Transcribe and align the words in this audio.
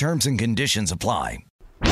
Terms 0.00 0.24
and 0.24 0.38
conditions 0.38 0.90
apply. 0.90 1.44
All 1.84 1.90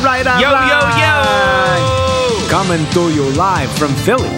right, 0.00 0.26
all 0.26 0.40
Yo, 0.40 0.50
right. 0.50 0.96
yo, 0.96 2.40
yo! 2.40 2.48
Coming 2.48 2.86
to 2.92 3.12
you 3.14 3.28
live 3.32 3.70
from 3.72 3.92
Philly. 3.96 4.30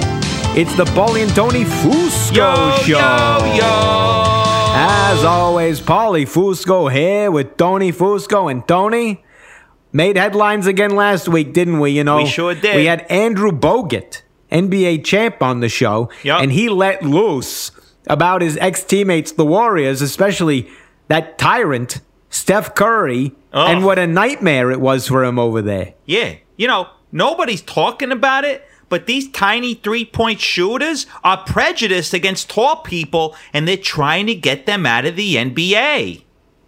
It's 0.61 0.75
the 0.77 0.85
Paulie 0.87 1.23
and 1.23 1.33
Tony 1.37 1.63
Fusco 1.63 2.35
Yo, 2.35 2.77
Show. 2.83 2.99
yo, 2.99 3.55
yo! 3.55 4.33
As 4.75 5.23
always, 5.23 5.81
Paulie 5.81 6.27
Fusco 6.27 6.91
here 6.93 7.31
with 7.31 7.57
Tony 7.57 7.93
Fusco. 7.93 8.51
And 8.51 8.67
Tony, 8.67 9.23
made 9.93 10.17
headlines 10.17 10.67
again 10.67 10.97
last 10.97 11.29
week, 11.29 11.53
didn't 11.53 11.79
we? 11.79 11.93
You 11.93 12.03
know, 12.03 12.17
We 12.17 12.27
sure 12.27 12.57
did. 12.57 12.75
We 12.75 12.87
had 12.87 13.03
Andrew 13.03 13.53
Bogut, 13.53 14.23
NBA 14.51 15.05
champ, 15.05 15.41
on 15.41 15.61
the 15.61 15.69
show. 15.69 16.11
Yup. 16.25 16.43
And 16.43 16.51
he 16.51 16.69
let 16.69 17.05
loose 17.05 17.71
about 18.07 18.43
his 18.43 18.57
ex 18.59 18.85
teammates, 18.85 19.33
the 19.33 19.45
Warriors, 19.45 20.03
especially 20.03 20.69
that 21.09 21.39
tyrant, 21.39 22.01
Steph 22.31 22.75
Curry, 22.75 23.33
Ugh. 23.53 23.71
and 23.71 23.85
what 23.85 23.99
a 23.99 24.07
nightmare 24.07 24.71
it 24.71 24.81
was 24.81 25.07
for 25.09 25.25
him 25.25 25.39
over 25.39 25.63
there. 25.63 25.95
Yeah, 26.05 26.37
you 26.57 26.67
know, 26.67 26.89
nobody's 27.13 27.63
talking 27.63 28.11
about 28.11 28.45
it, 28.45 28.67
but 28.89 29.07
these 29.07 29.31
tiny 29.31 29.75
three 29.75 30.05
point 30.05 30.41
shooters 30.41 31.07
are 31.23 31.39
prejudiced 31.45 32.13
against 32.15 32.51
tall 32.51 32.77
people 32.77 33.35
and 33.53 33.67
they're 33.67 33.77
trying 33.77 34.27
to 34.27 34.35
get 34.35 34.67
them 34.67 34.87
out 34.87 35.05
of 35.05 35.17
the 35.17 35.37
NBA. 35.37 36.23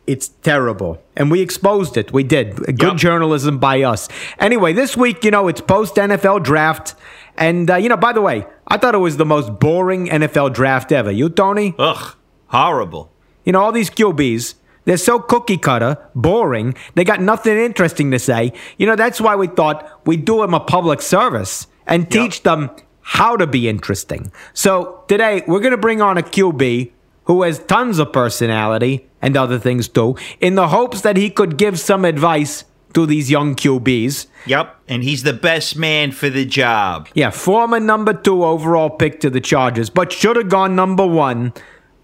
It's 0.07 0.29
terrible. 0.29 1.03
And 1.17 1.33
we 1.33 1.41
exposed 1.41 1.97
it. 1.97 2.13
We 2.13 2.23
did. 2.23 2.55
Good 2.57 2.81
Yup. 2.81 2.97
journalism 2.97 3.59
by 3.59 3.83
us. 3.83 4.09
Anyway, 4.39 4.73
this 4.73 4.97
week, 4.97 5.25
you 5.25 5.33
know, 5.33 5.49
it's 5.49 5.61
post 5.61 5.97
NFL 5.97 6.45
draft. 6.45 6.95
And, 7.37 7.71
uh, 7.71 7.77
you 7.77 7.89
know, 7.89 7.97
by 7.97 8.13
the 8.13 8.21
way, 8.21 8.47
I 8.67 8.79
thought 8.79 8.95
it 8.95 8.99
was 8.99 9.17
the 9.17 9.27
most 9.27 9.59
boring 9.61 10.09
NFL 10.09 10.55
draft 10.55 10.93
ever. 10.93 11.11
You, 11.11 11.29
Tony? 11.29 11.75
Ugh, 11.79 12.17
horrible. 12.49 13.13
You 13.45 13.53
know, 13.53 13.61
all 13.63 13.73
these 13.73 13.91
QBs, 13.91 14.55
they're 14.85 14.97
so 14.97 15.19
cookie 15.19 15.59
cutter, 15.59 15.99
boring. 16.15 16.75
They 16.95 17.05
got 17.05 17.21
nothing 17.21 17.57
interesting 17.57 18.11
to 18.13 18.19
say. 18.19 18.53
You 18.79 18.87
know, 18.87 18.97
that's 18.97 19.21
why 19.21 19.37
we 19.37 19.49
thought 19.49 20.07
we'd 20.07 20.25
do 20.25 20.41
them 20.41 20.55
a 20.55 20.61
public 20.61 21.03
service 21.03 21.67
and 21.87 22.11
teach 22.11 22.43
them 22.43 22.71
how 23.01 23.37
to 23.37 23.47
be 23.47 23.69
interesting. 23.69 24.33
So 24.53 25.05
today, 25.07 25.43
we're 25.47 25.61
going 25.61 25.71
to 25.73 25.77
bring 25.77 26.03
on 26.03 26.19
a 26.19 26.23
QB 26.23 26.91
who 27.27 27.43
has 27.43 27.59
tons 27.61 27.99
of 27.99 28.13
personality 28.13 29.09
and 29.21 29.37
other 29.37 29.59
things 29.59 29.89
too, 29.89 30.17
in 30.41 30.55
the 30.55 30.69
hopes 30.69 31.01
that 31.03 31.17
he 31.17 31.31
could 31.31 31.57
give 31.57 31.79
some 31.79 32.05
advice 32.05 32.65
to 32.97 33.07
these 33.07 33.31
young 33.31 33.55
QBs. 33.55 34.27
Yep, 34.47 34.77
and 34.89 35.05
he's 35.05 35.23
the 35.23 35.33
best 35.33 35.77
man 35.77 36.11
for 36.13 36.29
the 36.29 36.45
job. 36.45 37.09
Yeah, 37.15 37.31
former 37.31 37.79
number 37.79 38.13
two 38.13 38.45
overall 38.45 38.91
pick 38.91 39.21
to 39.21 39.31
the 39.31 39.41
Chargers, 39.41 39.89
but 39.91 40.13
should 40.13 40.37
have 40.37 40.49
gone 40.49 40.75
number 40.75 41.07
one, 41.07 41.53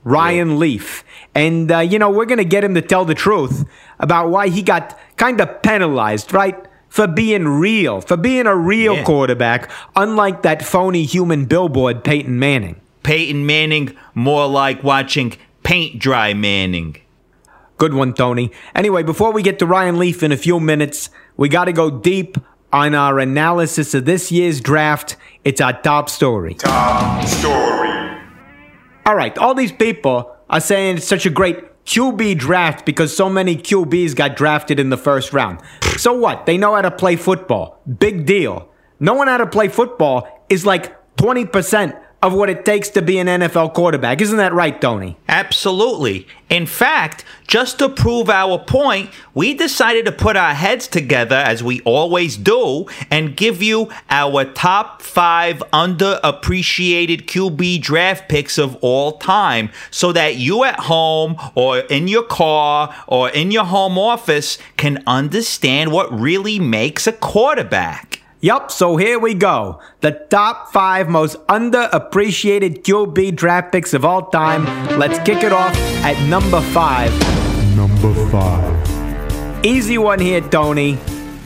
Ryan 0.05 0.59
Leaf. 0.59 1.03
And, 1.35 1.71
uh, 1.73 1.79
you 1.79 1.99
know, 1.99 2.11
we're 2.11 2.27
going 2.27 2.39
to 2.39 2.45
get 2.45 2.63
him 2.65 2.75
to 2.75 2.83
tell 2.83 3.05
the 3.05 3.15
truth 3.15 3.65
about 3.99 4.31
why 4.31 4.49
he 4.49 4.63
got 4.63 4.99
kind 5.17 5.41
of 5.41 5.63
penalized, 5.63 6.33
right? 6.33 6.57
For 6.89 7.07
being 7.07 7.49
real, 7.49 8.01
for 8.03 8.17
being 8.19 8.47
a 8.47 8.55
real 8.55 8.97
Yeah. 8.97 9.05
quarterback, 9.05 9.71
unlike 9.97 10.43
that 10.43 10.63
phony 10.63 11.05
human 11.05 11.47
billboard, 11.47 12.05
Peyton 12.05 12.39
Manning. 12.39 12.77
Peyton 13.03 13.47
Manning, 13.47 13.97
more 14.15 14.47
like 14.47 14.85
watching 14.85 15.33
paint 15.63 15.99
dry 15.99 16.35
Manning. 16.35 16.97
Good 17.83 17.95
one, 17.95 18.15
Tony. 18.15 18.53
Anyway, 18.77 19.03
before 19.03 19.33
we 19.33 19.43
get 19.43 19.59
to 19.59 19.67
Ryan 19.67 19.99
Leaf 19.99 20.23
in 20.23 20.31
a 20.31 20.37
few 20.37 20.61
minutes, 20.61 21.11
we 21.37 21.49
got 21.49 21.65
to 21.65 21.73
go 21.73 21.91
deep 21.91 22.39
on 22.73 22.95
our 22.95 23.19
analysis 23.19 23.93
of 23.93 24.05
this 24.05 24.31
year's 24.31 24.61
draft. 24.61 25.17
It's 25.45 25.61
our 25.61 25.73
top 25.73 26.09
story. 26.09 26.55
Top 26.55 27.27
story. 27.27 27.91
All 29.05 29.17
right, 29.17 29.37
all 29.37 29.57
these 29.57 29.73
people 29.73 30.33
are 30.49 30.61
saying 30.61 30.99
it's 30.99 31.09
such 31.09 31.27
a 31.27 31.31
great 31.31 31.85
QB 31.85 32.39
draft 32.39 32.87
because 32.87 33.17
so 33.17 33.29
many 33.29 33.57
QBs 33.57 34.15
got 34.15 34.37
drafted 34.37 34.79
in 34.79 34.91
the 34.91 34.97
first 34.97 35.33
round. 35.33 35.59
So 35.97 36.13
what? 36.13 36.47
They 36.47 36.57
know 36.57 36.77
how 36.77 36.83
to 36.83 36.91
play 36.93 37.17
football. 37.17 37.81
Big 37.99 38.27
deal. 38.27 38.69
Knowing 39.01 39.27
how 39.27 39.39
to 39.39 39.47
play 39.49 39.67
football 39.67 40.29
is 40.49 40.65
like 40.65 40.97
20% 41.17 42.01
of 42.23 42.33
what 42.33 42.49
it 42.49 42.65
takes 42.65 42.89
to 42.91 43.03
be 43.03 43.19
an 43.19 43.27
NFL 43.27 43.75
quarterback. 43.75 44.21
Isn't 44.21 44.39
that 44.39 44.53
right, 44.53 44.81
Tony? 44.81 45.17
Absolutely. 45.29 46.29
In 46.49 46.67
fact, 46.67 47.25
just 47.49 47.81
to 47.81 47.89
prove 47.89 48.31
our 48.31 48.59
point, 48.59 49.11
we 49.35 49.55
decided 49.55 50.05
to 50.05 50.13
put 50.13 50.37
our 50.37 50.55
heads 50.55 50.87
together, 50.87 51.35
as 51.35 51.65
we 51.65 51.81
always 51.81 52.37
do, 52.37 52.87
and 53.11 53.37
give 53.37 53.63
you 53.63 53.91
our 54.09 54.45
top 54.45 55.03
five 55.03 55.63
underappreciated 55.73 57.23
QB 57.23 57.81
draft 57.83 58.29
picks 58.29 58.57
of 58.57 58.77
all 58.77 59.19
time 59.19 59.71
so 59.91 60.13
that 60.13 60.37
you 60.37 60.63
at 60.63 60.79
home 60.81 61.37
or 61.55 61.79
in 61.79 62.07
your 62.07 62.25
car 62.25 62.95
or 63.09 63.31
in 63.31 63.51
your 63.51 63.65
home 63.65 63.99
office 63.99 64.59
can 64.77 65.03
understand 65.07 65.91
what 65.91 66.13
really 66.13 66.59
makes 66.61 67.07
a 67.07 67.13
quarterback. 67.13 68.12
Yup, 68.45 68.73
so 68.73 68.97
here 68.97 69.21
we 69.21 69.35
go. 69.35 69.79
The 70.01 70.11
top 70.11 70.73
five 70.73 71.09
most 71.09 71.37
underappreciated 71.47 72.83
QB 72.83 73.37
draft 73.37 73.71
picks 73.71 73.95
of 73.95 74.05
all 74.05 74.31
time. 74.31 74.65
Let's 74.99 75.21
kick 75.21 75.45
it 75.45 75.53
off 75.53 75.73
at 76.03 76.21
number 76.29 76.61
five. 76.61 77.13
Number 77.77 78.13
five. 78.33 79.65
Easy 79.65 79.97
one 79.97 80.19
here, 80.19 80.41
Tony. 80.41 80.99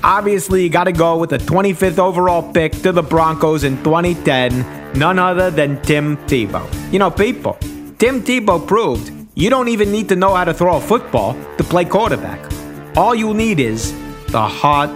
Obviously, 0.03 0.63
you 0.63 0.71
got 0.71 0.85
to 0.85 0.93
go 0.93 1.19
with 1.19 1.29
the 1.29 1.37
25th 1.37 1.99
overall 1.99 2.51
pick 2.51 2.73
to 2.81 2.93
the 2.93 3.03
Broncos 3.03 3.65
in 3.65 3.77
2010, 3.85 4.99
none 4.99 5.19
other 5.19 5.51
than 5.51 5.83
Tim 5.83 6.17
Tebow. 6.27 6.65
You 6.91 6.99
know, 6.99 7.11
people, 7.11 7.59
Tim 7.99 8.23
Tebow 8.23 8.67
proved 8.67 9.13
you 9.35 9.51
don't 9.51 9.69
even 9.69 9.93
need 9.93 10.09
to 10.09 10.17
know 10.17 10.35
how 10.35 10.45
to 10.45 10.55
throw 10.55 10.79
a 10.79 10.81
football 10.81 11.35
to 11.59 11.65
play 11.65 11.85
quarterback. 11.85 12.51
All 12.97 13.15
you 13.15 13.35
need 13.35 13.61
is 13.61 13.93
the 14.29 14.49
heart 14.49 14.89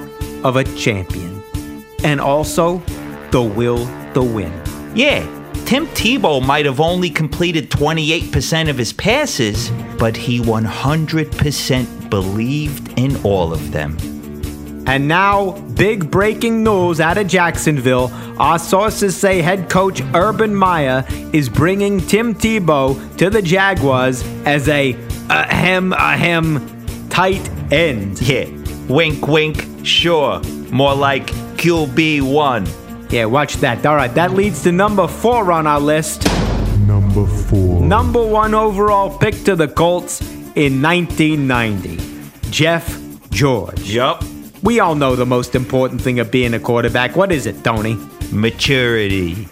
of 0.45 0.57
a 0.57 0.65
champion 0.65 1.30
and 2.05 2.21
also 2.21 2.79
the 3.31 3.43
will 3.43 3.87
to 4.15 4.23
win. 4.23 4.53
Yeah, 4.95 5.21
Tim 5.67 5.87
Tebow 5.89 6.45
might 6.45 6.67
have 6.67 6.81
only 6.81 7.11
completed 7.11 7.71
28% 7.71 8.69
of 8.69 8.77
his 8.77 8.93
passes, 8.93 9.71
but 9.99 10.17
he 10.17 10.41
100% 10.41 12.11
believed 12.11 12.99
in 12.99 13.17
all 13.25 13.53
of 13.53 13.71
them. 13.71 13.97
And 14.87 15.07
now, 15.07 15.53
big 15.77 16.11
breaking 16.11 16.65
news 16.65 16.99
out 17.01 17.19
of 17.19 17.29
Jacksonville. 17.29 18.11
Our 18.39 18.59
sources 18.59 19.17
say 19.17 19.41
head 19.41 19.71
coach 19.71 20.03
Urban 20.15 20.53
Meyer 20.53 21.07
is 21.33 21.49
bringing 21.49 22.01
Tim 22.01 22.35
Tebow 22.35 23.17
to 23.19 23.31
the 23.31 23.41
Jaguars 23.41 24.25
as 24.45 24.69
a 24.69 24.95
ahem 25.29 25.93
ahem 25.93 27.09
tight 27.09 27.49
end. 27.73 28.21
Yeah, 28.23 28.47
wink 28.89 29.29
wink, 29.29 29.65
sure. 29.85 30.41
More 30.73 30.95
like 30.97 31.31
QB1. 31.61 33.13
Yeah, 33.13 33.27
watch 33.27 33.57
that. 33.57 33.85
All 33.85 33.95
right, 33.95 34.15
that 34.15 34.33
leads 34.33 34.63
to 34.63 34.73
number 34.73 35.07
four 35.07 35.53
on 35.53 35.67
our 35.67 35.79
list. 35.79 36.27
Number 36.87 37.27
four. 37.27 37.83
number 37.83 38.27
one 38.27 38.55
overall 38.55 39.17
pick 39.19 39.45
to 39.45 39.55
the 39.55 39.69
Colts 39.69 40.23
in 40.57 40.81
1990, 40.81 42.51
Jeff 42.51 42.99
George. 43.29 43.91
Yup. 43.91 44.25
We 44.63 44.81
all 44.81 44.95
know 44.95 45.15
the 45.15 45.27
most 45.27 45.55
important 45.55 46.01
thing 46.01 46.19
of 46.19 46.31
being 46.31 46.55
a 46.55 46.59
quarterback. 46.59 47.15
What 47.15 47.31
is 47.31 47.45
it, 47.45 47.63
Tony? 47.63 47.99
Maturity. 48.33 49.47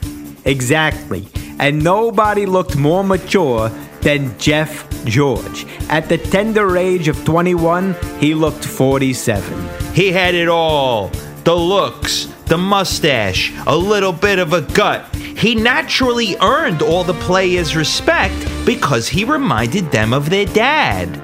Exactly. 0.47 1.29
And 1.59 1.85
nobody 1.85 2.47
looked 2.47 2.77
more 2.77 3.05
mature 3.05 3.69
than 4.01 4.39
Jeff 4.39 4.89
George. 5.05 5.67
At 5.91 6.09
the 6.09 6.17
tender 6.17 6.79
age 6.79 7.09
of 7.09 7.23
21, 7.27 7.95
he 8.19 8.33
looked 8.33 8.65
47. 8.65 9.93
He 9.93 10.11
had 10.11 10.35
it 10.35 10.49
all 10.49 11.11
the 11.45 11.55
looks, 11.55 12.27
the 12.47 12.59
mustache, 12.59 13.53
a 13.67 13.77
little 13.77 14.13
bit 14.13 14.39
of 14.39 14.53
a 14.53 14.63
gut. 14.63 15.05
He 15.15 15.55
naturally 15.55 16.37
earned 16.41 16.83
all 16.83 17.05
the 17.05 17.15
players' 17.15 17.77
respect 17.77 18.35
because 18.67 19.09
he 19.09 19.25
reminded 19.25 19.91
them 19.93 20.13
of 20.13 20.31
their 20.31 20.47
dad. 20.47 21.23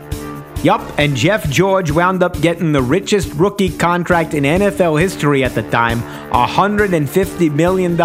Yup, 0.65 0.81
and 0.99 1.15
Jeff 1.15 1.49
George 1.51 1.91
wound 1.91 2.23
up 2.23 2.41
getting 2.41 2.73
the 2.73 2.81
richest 2.81 3.35
rookie 3.35 3.69
contract 3.69 4.33
in 4.33 4.45
NFL 4.45 4.99
history 4.99 5.45
at 5.45 5.55
the 5.55 5.63
time, 5.71 6.01
$150 6.31 7.53
million 7.53 7.97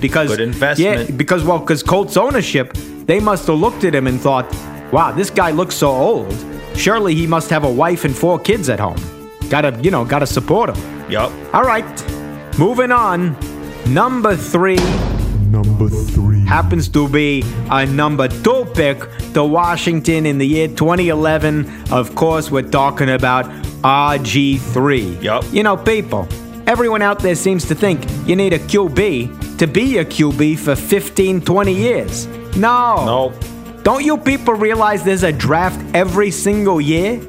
because 0.00 0.28
Good 0.28 0.40
investment. 0.40 1.10
Yeah, 1.10 1.14
because 1.14 1.44
well, 1.44 1.58
because 1.58 1.82
Colts 1.82 2.16
ownership, 2.16 2.72
they 3.04 3.20
must 3.20 3.46
have 3.48 3.58
looked 3.58 3.84
at 3.84 3.94
him 3.94 4.06
and 4.06 4.18
thought, 4.18 4.50
"Wow, 4.92 5.12
this 5.12 5.28
guy 5.28 5.50
looks 5.50 5.74
so 5.74 5.90
old. 5.90 6.34
Surely 6.74 7.14
he 7.14 7.26
must 7.26 7.50
have 7.50 7.64
a 7.64 7.70
wife 7.70 8.06
and 8.06 8.16
four 8.16 8.38
kids 8.38 8.70
at 8.70 8.80
home. 8.80 8.96
Gotta, 9.48 9.78
you 9.82 9.90
know, 9.90 10.04
gotta 10.04 10.26
support 10.26 10.76
him." 10.76 11.10
Yup. 11.10 11.30
All 11.54 11.62
right, 11.62 11.86
moving 12.58 12.92
on. 12.92 13.36
Number 13.86 14.34
three 14.36 14.80
Number 15.50 15.88
three. 15.88 16.44
happens 16.44 16.88
to 16.88 17.08
be 17.08 17.44
a 17.70 17.86
number 17.86 18.26
two 18.26 18.64
pick 18.74 18.98
to 19.34 19.44
Washington 19.44 20.26
in 20.26 20.38
the 20.38 20.46
year 20.46 20.66
2011. 20.66 21.66
Of 21.92 22.14
course, 22.16 22.50
we're 22.50 22.62
talking 22.68 23.10
about 23.10 23.46
RG3. 23.84 25.22
Yup. 25.22 25.44
You 25.52 25.62
know, 25.62 25.76
people, 25.76 26.26
everyone 26.66 27.02
out 27.02 27.20
there 27.20 27.34
seems 27.36 27.64
to 27.66 27.74
think 27.74 28.04
you 28.26 28.34
need 28.36 28.52
a 28.52 28.58
QB 28.58 29.58
to 29.58 29.66
be 29.66 29.98
a 29.98 30.04
QB 30.04 30.58
for 30.58 30.74
15, 30.74 31.40
20 31.42 31.72
years. 31.72 32.26
No. 32.56 33.04
No. 33.06 33.32
Don't 33.82 34.04
you 34.04 34.16
people 34.16 34.54
realize 34.54 35.04
there's 35.04 35.22
a 35.22 35.32
draft 35.32 35.78
every 35.94 36.30
single 36.32 36.80
year? 36.80 37.20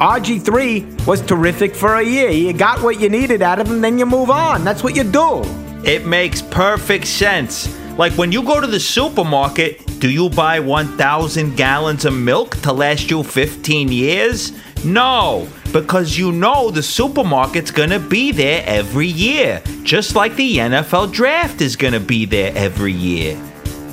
RG3 0.00 1.06
was 1.06 1.20
terrific 1.20 1.74
for 1.74 1.96
a 1.96 2.02
year. 2.02 2.30
You 2.30 2.54
got 2.54 2.82
what 2.82 2.98
you 2.98 3.10
needed 3.10 3.42
out 3.42 3.60
of 3.60 3.70
him, 3.70 3.82
then 3.82 3.98
you 3.98 4.06
move 4.06 4.30
on. 4.30 4.64
That's 4.64 4.82
what 4.82 4.96
you 4.96 5.04
do. 5.04 5.42
It 5.84 6.06
makes 6.06 6.40
perfect 6.40 7.06
sense. 7.06 7.68
Like 7.98 8.14
when 8.14 8.32
you 8.32 8.42
go 8.42 8.62
to 8.62 8.66
the 8.66 8.80
supermarket, 8.80 10.00
do 10.00 10.08
you 10.08 10.30
buy 10.30 10.58
1,000 10.58 11.54
gallons 11.54 12.06
of 12.06 12.14
milk 12.14 12.56
to 12.62 12.72
last 12.72 13.10
you 13.10 13.22
15 13.22 13.92
years? 13.92 14.52
No, 14.82 15.46
because 15.70 16.16
you 16.16 16.32
know 16.32 16.70
the 16.70 16.80
supermarket's 16.80 17.70
gonna 17.70 17.98
be 17.98 18.32
there 18.32 18.64
every 18.66 19.06
year, 19.06 19.62
just 19.82 20.16
like 20.16 20.34
the 20.34 20.56
NFL 20.56 21.12
draft 21.12 21.60
is 21.60 21.76
gonna 21.76 22.00
be 22.00 22.24
there 22.24 22.52
every 22.56 22.92
year. 22.92 23.38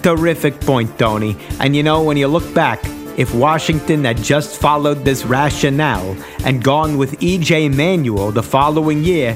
Terrific 0.03 0.57
point, 0.61 0.97
Tony. 0.97 1.35
And 1.59 1.75
you 1.75 1.83
know, 1.83 2.01
when 2.01 2.15
you 2.15 2.29
look 2.29 2.53
back, 2.53 2.81
if 3.17 3.33
Washington 3.33 4.03
had 4.03 4.17
just 4.17 4.61
followed 4.61 5.03
this 5.03 5.25
rationale 5.25 6.15
and 6.45 6.63
gone 6.63 6.97
with 6.97 7.19
EJ 7.19 7.75
Manuel 7.75 8.31
the 8.31 8.43
following 8.43 9.03
year, 9.03 9.35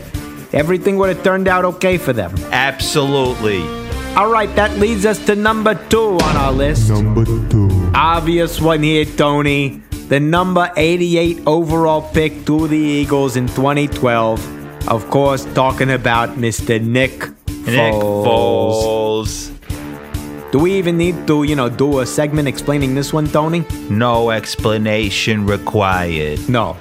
everything 0.54 0.98
would 0.98 1.10
have 1.16 1.24
turned 1.24 1.48
out 1.48 1.66
okay 1.66 1.98
for 1.98 2.14
them. 2.14 2.34
Absolutely. 2.52 3.62
All 4.16 4.30
right, 4.32 4.54
that 4.56 4.78
leads 4.78 5.06
us 5.06 5.26
to 5.26 5.36
number 5.36 5.74
two 5.90 6.18
on 6.20 6.38
our 6.38 6.52
list. 6.52 6.90
Number 6.90 7.26
two. 7.26 7.92
Obvious 7.96 8.62
one 8.62 8.84
here, 8.84 9.06
Tony. 9.06 9.82
The 10.10 10.20
number 10.20 10.70
88 10.76 11.42
overall 11.48 12.02
pick 12.14 12.46
to 12.46 12.68
the 12.68 12.78
Eagles 12.78 13.36
in 13.36 13.48
2012. 13.48 14.90
Of 14.90 15.10
course, 15.10 15.46
talking 15.54 15.92
about 15.92 16.32
Mr. 16.38 16.82
Nick 16.82 17.32
Nick 17.66 17.94
Foles. 17.94 18.26
Foles. 18.26 19.61
Do 20.52 20.60
we 20.60 20.74
even 20.74 20.98
need 20.98 21.28
to, 21.28 21.44
you 21.44 21.56
know, 21.56 21.70
do 21.70 22.00
a 22.00 22.06
segment 22.06 22.46
explaining 22.46 22.94
this 22.94 23.14
one, 23.14 23.26
Tony? 23.28 23.66
No 23.90 24.32
explanation 24.32 25.46
required. 25.46 26.50
No. 26.50 26.76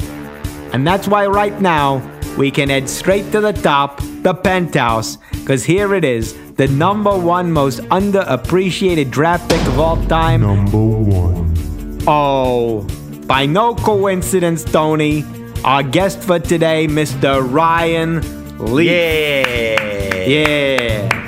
And 0.73 0.85
that's 0.85 1.07
why 1.07 1.27
right 1.29 1.61
now 1.61 2.03
we 2.37 2.51
can 2.51 2.69
head 2.69 2.89
straight 2.89 3.31
to 3.31 3.41
the 3.41 3.53
top, 3.53 4.01
the 4.23 4.35
penthouse, 4.35 5.19
because 5.31 5.63
here 5.63 5.95
it 5.95 6.05
is, 6.05 6.35
the 6.55 6.67
number 6.67 7.17
one 7.17 7.53
most 7.53 7.79
underappreciated 7.91 9.09
draft 9.11 9.49
pick 9.49 9.65
of 9.69 9.79
all 9.79 10.05
time. 10.07 10.41
Number 10.41 10.77
one. 10.77 11.57
Oh, 12.09 12.83
by 13.27 13.47
no 13.47 13.77
coincidence, 13.77 14.65
Tony, 14.65 15.25
our 15.65 15.85
guest 15.85 16.19
for 16.19 16.41
today, 16.41 16.89
Mr. 16.89 17.41
Ryan 17.49 18.21
Leaf. 18.59 18.91
Yeah. 18.91 20.25
Yeah. 20.27 21.20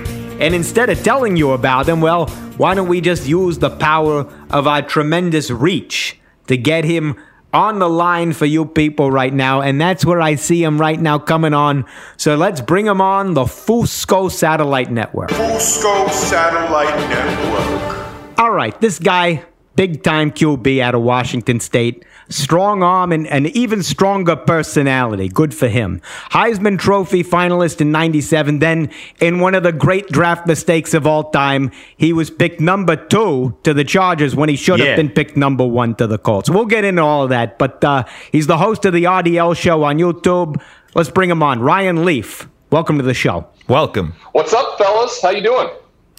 And 0.43 0.57
instead 0.57 0.91
of 0.91 1.01
telling 1.05 1.37
you 1.37 1.53
about 1.53 1.89
him, 1.89 2.01
well, 2.01 2.27
why 2.57 2.75
don't 2.75 2.89
we 2.89 3.01
just 3.01 3.29
use 3.29 3.61
the 3.61 3.71
power 3.71 4.23
of 4.51 4.67
our 4.67 4.83
tremendous 4.83 5.53
reach 5.53 6.19
to 6.49 6.57
get 6.57 6.83
him 6.83 7.17
on 7.55 7.79
the 7.79 7.89
line 7.89 8.33
for 8.33 8.45
you 8.45 8.65
people 8.65 9.13
right 9.13 9.33
now? 9.33 9.61
And 9.61 9.81
that's 9.81 10.05
where 10.05 10.21
I 10.21 10.35
see 10.35 10.65
him 10.65 10.81
right 10.81 11.01
now 11.01 11.21
coming 11.21 11.55
on. 11.55 11.87
So 12.17 12.35
let's 12.35 12.61
bring 12.61 12.87
him 12.87 13.01
on 13.01 13.35
the 13.35 13.45
Fusco 13.45 14.29
Satellite 14.29 14.91
Network. 14.91 15.31
Fusco 15.31 16.11
Satellite 16.11 16.99
Network. 17.09 18.39
All 18.41 18.51
right, 18.51 18.79
this 18.81 18.99
guy, 18.99 19.45
big 19.77 20.03
time 20.03 20.33
QB 20.33 20.81
out 20.81 20.97
of 20.97 21.03
Washington 21.03 21.61
State, 21.61 22.05
strong 22.33 22.83
arm 22.83 23.13
and 23.13 23.27
an 23.29 23.47
even 23.47 23.83
stronger 23.83 24.37
personality. 24.37 25.29
Good 25.29 25.55
for 25.55 25.69
him. 25.69 26.01
Heisman 26.31 26.79
Trophy 26.79 27.23
finalist 27.23 27.81
in 27.81 27.93
97. 27.93 28.59
Then, 28.59 28.91
in 29.21 29.39
one 29.41 29.55
of 29.55 29.63
the 29.63 29.73
great 29.73 30.09
draft 30.09 30.47
mistakes 30.47 30.95
of 30.95 31.07
all 31.07 31.31
time, 31.31 31.71
he 31.97 32.13
was 32.13 32.31
picked 32.31 32.61
number 32.61 32.97
two 32.97 33.57
to 33.63 33.75
the 33.75 33.85
Chargers 33.85 34.35
when 34.35 34.49
he 34.49 34.57
should 34.57 34.81
have 34.81 34.89
Yeah. 34.89 34.97
been 34.97 35.11
picked 35.11 35.37
number 35.37 35.67
one 35.67 35.95
to 35.97 36.07
the 36.07 36.19
Colts. 36.19 36.49
We'll 36.51 36.67
get 36.67 36.85
into 36.85 37.03
all 37.03 37.23
of 37.25 37.29
that, 37.31 37.59
but 37.59 37.83
uh, 37.85 38.05
he's 38.31 38.47
the 38.47 38.59
host 38.59 38.85
of 38.85 38.93
the 38.93 39.05
RDL 39.05 39.55
show 39.55 39.83
on 39.85 39.99
YouTube. 39.99 40.61
Let's 40.95 41.11
bring 41.11 41.31
him 41.31 41.43
on. 41.43 41.61
Ryan 41.61 42.05
Leaf, 42.05 42.49
welcome 42.71 42.99
to 42.99 43.05
the 43.05 43.15
show. 43.15 43.47
Welcome. 43.69 44.15
What's 44.33 44.53
up, 44.53 44.77
fellas? 44.79 45.21
How 45.23 45.31
you 45.31 45.43
doing? 45.43 45.69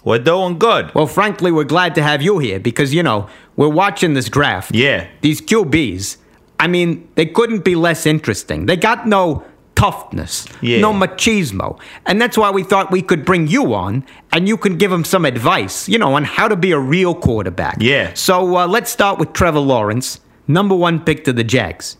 We're 0.04 0.18
doing 0.18 0.58
good. 0.58 0.94
Well, 0.94 1.06
frankly, 1.06 1.50
we're 1.50 1.64
glad 1.64 1.94
to 1.94 2.02
have 2.02 2.20
you 2.20 2.38
here 2.38 2.60
because, 2.60 2.92
you 2.92 3.02
know, 3.02 3.28
we're 3.56 3.68
watching 3.68 4.12
this 4.14 4.28
draft. 4.28 4.74
Yeah. 4.74 5.06
These 5.22 5.40
QBs, 5.40 6.18
I 6.60 6.66
mean, 6.66 7.08
they 7.14 7.26
couldn't 7.26 7.64
be 7.64 7.74
less 7.74 8.04
interesting. 8.04 8.66
They 8.66 8.76
got 8.76 9.08
no 9.08 9.44
toughness, 9.76 10.46
Yeah. 10.60 10.80
no 10.80 10.92
machismo. 10.92 11.78
And 12.06 12.20
that's 12.20 12.36
why 12.38 12.50
we 12.50 12.62
thought 12.62 12.90
we 12.92 13.02
could 13.02 13.24
bring 13.24 13.48
you 13.48 13.74
on 13.74 14.04
and 14.30 14.46
you 14.46 14.56
can 14.56 14.76
give 14.76 14.90
them 14.90 15.04
some 15.04 15.24
advice, 15.24 15.88
you 15.88 15.98
know, 15.98 16.14
on 16.14 16.24
how 16.24 16.48
to 16.48 16.54
be 16.56 16.70
a 16.72 16.78
real 16.78 17.14
quarterback. 17.14 17.78
Yeah. 17.80 18.12
So 18.14 18.56
uh, 18.56 18.66
let's 18.66 18.90
start 18.90 19.18
with 19.18 19.32
Trevor 19.32 19.58
Lawrence, 19.58 20.20
number 20.46 20.74
one 20.76 21.00
pick 21.00 21.24
to 21.24 21.32
the 21.32 21.42
Jags. 21.44 21.96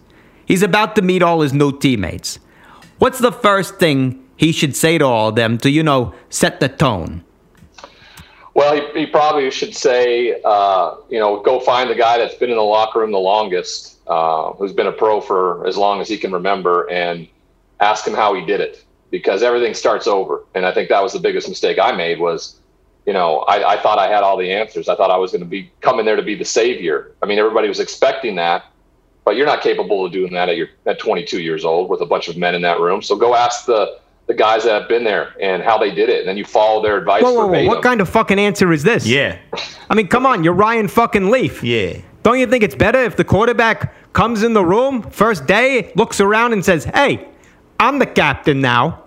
He's 0.46 0.62
about 0.62 0.94
to 0.96 1.02
meet 1.02 1.22
all 1.22 1.40
his 1.40 1.52
new 1.54 1.76
teammates. 1.76 2.38
What's 2.98 3.18
the 3.18 3.32
first 3.32 3.78
thing 3.78 4.22
he 4.36 4.52
should 4.52 4.76
say 4.76 4.98
to 4.98 5.04
all 5.06 5.30
of 5.30 5.34
them 5.36 5.56
to, 5.58 5.70
you 5.70 5.82
know, 5.82 6.14
set 6.28 6.60
the 6.60 6.68
tone? 6.68 7.23
Well, 8.54 8.74
he, 8.74 9.00
he 9.00 9.06
probably 9.06 9.50
should 9.50 9.74
say, 9.74 10.40
uh, 10.44 10.96
you 11.10 11.18
know, 11.18 11.42
go 11.42 11.58
find 11.58 11.90
the 11.90 11.96
guy 11.96 12.18
that's 12.18 12.36
been 12.36 12.50
in 12.50 12.56
the 12.56 12.62
locker 12.62 13.00
room 13.00 13.10
the 13.10 13.18
longest, 13.18 13.98
uh, 14.06 14.52
who's 14.52 14.72
been 14.72 14.86
a 14.86 14.92
pro 14.92 15.20
for 15.20 15.66
as 15.66 15.76
long 15.76 16.00
as 16.00 16.08
he 16.08 16.16
can 16.16 16.32
remember, 16.32 16.88
and 16.88 17.26
ask 17.80 18.06
him 18.06 18.14
how 18.14 18.32
he 18.32 18.46
did 18.46 18.60
it, 18.60 18.84
because 19.10 19.42
everything 19.42 19.74
starts 19.74 20.06
over. 20.06 20.44
And 20.54 20.64
I 20.64 20.72
think 20.72 20.88
that 20.90 21.02
was 21.02 21.12
the 21.12 21.18
biggest 21.18 21.48
mistake 21.48 21.80
I 21.80 21.92
made 21.92 22.20
was, 22.20 22.60
you 23.06 23.12
know, 23.12 23.40
I, 23.40 23.72
I 23.72 23.82
thought 23.82 23.98
I 23.98 24.08
had 24.08 24.22
all 24.22 24.36
the 24.36 24.52
answers. 24.52 24.88
I 24.88 24.94
thought 24.94 25.10
I 25.10 25.16
was 25.16 25.32
going 25.32 25.42
to 25.42 25.48
be 25.48 25.72
coming 25.80 26.06
there 26.06 26.16
to 26.16 26.22
be 26.22 26.36
the 26.36 26.44
savior. 26.44 27.12
I 27.20 27.26
mean, 27.26 27.40
everybody 27.40 27.66
was 27.66 27.80
expecting 27.80 28.36
that, 28.36 28.66
but 29.24 29.34
you're 29.34 29.46
not 29.46 29.62
capable 29.62 30.06
of 30.06 30.12
doing 30.12 30.32
that 30.32 30.48
at 30.48 30.56
your 30.56 30.68
at 30.86 31.00
22 31.00 31.42
years 31.42 31.64
old 31.64 31.90
with 31.90 32.02
a 32.02 32.06
bunch 32.06 32.28
of 32.28 32.36
men 32.36 32.54
in 32.54 32.62
that 32.62 32.78
room. 32.78 33.02
So 33.02 33.16
go 33.16 33.34
ask 33.34 33.66
the 33.66 33.98
the 34.26 34.34
guys 34.34 34.64
that 34.64 34.80
have 34.80 34.88
been 34.88 35.04
there 35.04 35.34
and 35.40 35.62
how 35.62 35.76
they 35.78 35.94
did 35.94 36.08
it, 36.08 36.20
and 36.20 36.28
then 36.28 36.36
you 36.36 36.44
follow 36.44 36.82
their 36.82 36.96
advice 36.96 37.22
Whoa, 37.22 37.32
whoa, 37.32 37.46
whoa, 37.46 37.66
what 37.66 37.82
kind 37.82 38.00
of 38.00 38.08
fucking 38.08 38.38
answer 38.38 38.72
is 38.72 38.82
this? 38.82 39.06
Yeah. 39.06 39.38
I 39.90 39.94
mean, 39.94 40.08
come 40.08 40.24
on, 40.24 40.44
you're 40.44 40.54
Ryan 40.54 40.88
fucking 40.88 41.30
Leaf. 41.30 41.62
Yeah. 41.62 41.98
Don't 42.22 42.38
you 42.38 42.46
think 42.46 42.64
it's 42.64 42.74
better 42.74 43.02
if 43.02 43.16
the 43.16 43.24
quarterback 43.24 43.92
comes 44.14 44.42
in 44.42 44.54
the 44.54 44.64
room 44.64 45.02
first 45.10 45.46
day, 45.46 45.92
looks 45.94 46.20
around 46.20 46.54
and 46.54 46.64
says, 46.64 46.84
"Hey, 46.84 47.28
I'm 47.78 47.98
the 47.98 48.06
captain 48.06 48.60
now. 48.62 49.04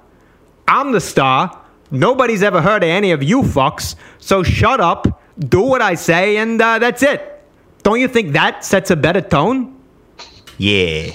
I'm 0.68 0.92
the 0.92 1.02
star. 1.02 1.62
Nobody's 1.90 2.44
ever 2.44 2.62
heard 2.62 2.84
of 2.84 2.90
any 2.90 3.12
of 3.12 3.24
you 3.24 3.42
fucks. 3.42 3.96
So 4.20 4.44
shut 4.44 4.80
up, 4.80 5.22
do 5.40 5.62
what 5.62 5.82
I 5.82 5.96
say, 5.96 6.38
and 6.38 6.62
uh, 6.62 6.78
that's 6.78 7.02
it." 7.02 7.44
Don't 7.82 8.00
you 8.00 8.08
think 8.08 8.34
that 8.34 8.64
sets 8.64 8.92
a 8.92 8.96
better 8.96 9.22
tone? 9.22 9.74
Yeah. 10.60 11.12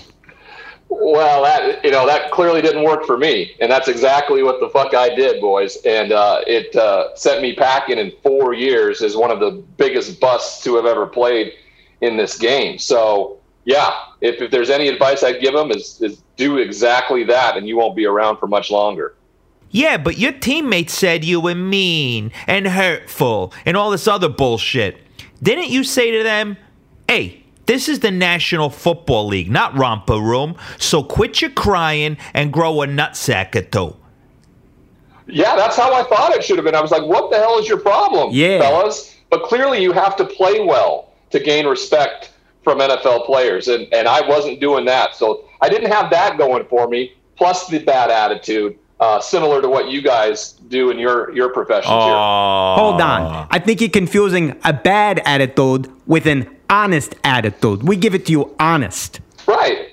Well, 0.94 1.42
that 1.42 1.82
you 1.84 1.90
know 1.90 2.06
that 2.06 2.30
clearly 2.30 2.60
didn't 2.60 2.82
work 2.84 3.06
for 3.06 3.16
me, 3.16 3.56
and 3.60 3.72
that's 3.72 3.88
exactly 3.88 4.42
what 4.42 4.60
the 4.60 4.68
fuck 4.68 4.94
I 4.94 5.14
did, 5.14 5.40
boys. 5.40 5.78
And 5.86 6.12
uh, 6.12 6.42
it 6.46 6.76
uh, 6.76 7.14
sent 7.16 7.40
me 7.40 7.54
packing 7.54 7.98
in 7.98 8.12
four 8.22 8.52
years 8.52 9.00
as 9.00 9.16
one 9.16 9.30
of 9.30 9.40
the 9.40 9.52
biggest 9.78 10.20
busts 10.20 10.62
to 10.64 10.76
have 10.76 10.84
ever 10.84 11.06
played 11.06 11.54
in 12.02 12.18
this 12.18 12.36
game. 12.36 12.78
So, 12.78 13.38
yeah, 13.64 13.90
if, 14.20 14.42
if 14.42 14.50
there's 14.50 14.68
any 14.68 14.88
advice 14.88 15.22
I'd 15.22 15.40
give 15.40 15.54
them 15.54 15.70
is, 15.70 16.00
is 16.02 16.22
do 16.36 16.58
exactly 16.58 17.24
that, 17.24 17.56
and 17.56 17.66
you 17.66 17.76
won't 17.76 17.96
be 17.96 18.04
around 18.04 18.36
for 18.36 18.46
much 18.46 18.70
longer. 18.70 19.14
Yeah, 19.70 19.96
but 19.96 20.18
your 20.18 20.32
teammates 20.32 20.92
said 20.92 21.24
you 21.24 21.40
were 21.40 21.54
mean 21.54 22.32
and 22.46 22.66
hurtful 22.66 23.54
and 23.64 23.78
all 23.78 23.90
this 23.90 24.06
other 24.06 24.28
bullshit. 24.28 24.98
Didn't 25.42 25.70
you 25.70 25.84
say 25.84 26.10
to 26.10 26.22
them, 26.22 26.58
hey, 27.08 27.41
this 27.72 27.88
is 27.88 28.00
the 28.00 28.10
National 28.10 28.68
Football 28.68 29.28
League, 29.28 29.50
not 29.50 29.74
romper 29.78 30.20
room, 30.20 30.56
so 30.78 31.02
quit 31.02 31.40
your 31.40 31.50
crying 31.52 32.18
and 32.34 32.52
grow 32.52 32.82
a 32.82 32.86
nutsack 32.86 33.56
or 33.56 33.62
two? 33.62 33.96
Yeah, 35.26 35.56
that's 35.56 35.74
how 35.76 35.94
I 35.94 36.02
thought 36.02 36.34
it 36.34 36.44
should 36.44 36.56
have 36.58 36.66
been. 36.66 36.74
I 36.74 36.82
was 36.82 36.90
like, 36.90 37.04
what 37.06 37.30
the 37.30 37.38
hell 37.38 37.58
is 37.58 37.66
your 37.66 37.78
problem, 37.78 38.28
Yeah. 38.32 38.60
fellas? 38.60 39.16
But 39.30 39.44
clearly 39.44 39.80
you 39.80 39.92
have 39.92 40.16
to 40.16 40.26
play 40.26 40.60
well 40.60 41.12
to 41.30 41.40
gain 41.40 41.66
respect 41.66 42.32
from 42.62 42.78
NFL 42.78 43.24
players. 43.24 43.68
And, 43.68 43.88
and 43.94 44.06
I 44.06 44.20
wasn't 44.28 44.60
doing 44.60 44.84
that. 44.84 45.16
So 45.16 45.44
I 45.62 45.70
didn't 45.70 45.90
have 45.90 46.10
that 46.10 46.36
going 46.36 46.66
for 46.66 46.86
me, 46.88 47.14
plus 47.36 47.68
the 47.68 47.78
bad 47.78 48.10
attitude, 48.10 48.76
uh, 49.00 49.18
similar 49.18 49.62
to 49.62 49.68
what 49.70 49.88
you 49.90 50.02
guys 50.02 50.52
do 50.68 50.90
in 50.90 50.98
your, 50.98 51.34
your 51.34 51.48
professions 51.48 51.88
here. 51.88 51.96
Hold 51.96 53.00
on. 53.00 53.46
I 53.50 53.58
think 53.58 53.80
you're 53.80 53.88
confusing 53.88 54.60
a 54.62 54.74
bad 54.74 55.22
attitude 55.24 55.90
with 56.06 56.26
an 56.26 56.54
honest 56.72 57.14
attitude. 57.22 57.82
We 57.86 57.94
give 57.96 58.14
it 58.14 58.26
to 58.26 58.32
you 58.32 58.54
honest. 58.58 59.20
Right. 59.46 59.90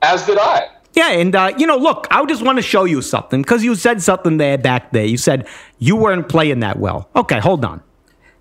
As 0.00 0.26
did 0.26 0.38
I. 0.38 0.68
Yeah, 0.94 1.10
and 1.12 1.34
uh, 1.34 1.52
you 1.56 1.66
know, 1.66 1.76
look, 1.76 2.06
I 2.10 2.24
just 2.26 2.42
want 2.42 2.58
to 2.58 2.62
show 2.62 2.84
you 2.84 3.00
something 3.02 3.40
because 3.42 3.62
you 3.64 3.74
said 3.76 4.02
something 4.02 4.36
there 4.38 4.58
back 4.58 4.90
there. 4.92 5.04
You 5.04 5.16
said 5.16 5.46
you 5.78 5.96
weren't 5.96 6.28
playing 6.28 6.60
that 6.60 6.78
well. 6.78 7.08
Okay, 7.16 7.38
hold 7.38 7.64
on. 7.64 7.82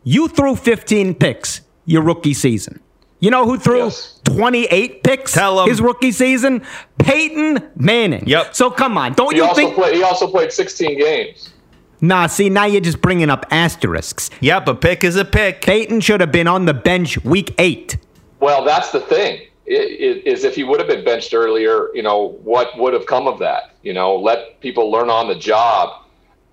You 0.04 0.28
threw 0.28 0.56
15 0.56 1.14
picks 1.16 1.62
your 1.86 2.02
rookie 2.02 2.34
season. 2.34 2.80
You 3.20 3.30
know 3.30 3.46
who 3.46 3.58
threw 3.60 3.84
Yes. 3.84 4.20
28 4.26 5.04
picks 5.04 5.32
Tell 5.34 5.62
'em. 5.62 5.70
his 5.70 5.80
rookie 5.80 6.12
season? 6.12 6.64
Peyton 6.98 7.70
Manning. 7.76 8.24
Yep. 8.28 8.56
So 8.56 8.72
come 8.72 8.98
on, 8.98 9.14
don't 9.14 9.32
He 9.32 9.38
you 9.38 9.44
also 9.44 9.56
think? 9.62 9.76
played. 9.76 9.96
He 9.96 10.04
also 10.04 10.28
played 10.28 10.52
16 10.52 10.98
games. 10.98 11.52
Nah, 12.02 12.28
see, 12.28 12.50
now 12.50 12.66
you're 12.66 12.82
just 12.82 13.02
bringing 13.02 13.30
up 13.30 13.46
asterisks. 13.52 14.30
Yep, 14.42 14.68
a 14.68 14.76
pick 14.76 15.04
is 15.04 15.16
a 15.16 15.24
pick. 15.26 15.62
Peyton 15.62 16.02
should 16.02 16.20
have 16.22 16.32
been 16.32 16.48
on 16.48 16.66
the 16.66 16.74
bench 16.74 17.24
week 17.24 17.54
eight. 17.58 17.98
Well, 18.40 18.64
that's 18.66 18.92
the 18.92 19.00
thing. 19.00 19.42
i- 19.70 19.74
i- 19.74 20.22
Is 20.26 20.44
if 20.44 20.56
he 20.56 20.64
would 20.66 20.80
have 20.80 20.90
been 20.90 21.06
benched 21.06 21.34
earlier, 21.34 21.90
you 21.94 22.02
know, 22.02 22.38
what 22.44 22.78
would 22.78 22.94
have 22.94 23.06
come 23.06 23.28
of 23.28 23.40
that? 23.40 23.76
You 23.84 23.94
know, 23.94 24.16
let 24.18 24.60
people 24.60 24.92
learn 24.92 25.10
on 25.10 25.28
the 25.30 25.36
job. 25.36 25.90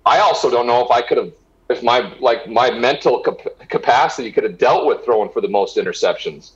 I 0.05 0.19
also 0.19 0.49
don't 0.49 0.67
know 0.67 0.85
if 0.85 0.91
I 0.91 1.01
could 1.01 1.17
have, 1.17 1.31
if 1.69 1.83
my 1.83 2.13
like 2.19 2.47
my 2.47 2.69
mental 2.71 3.19
cap- 3.19 3.67
capacity 3.67 4.31
could 4.31 4.43
have 4.45 4.57
dealt 4.57 4.85
with 4.85 5.03
throwing 5.03 5.29
for 5.31 5.41
the 5.41 5.49
most 5.49 5.75
interceptions 5.75 6.51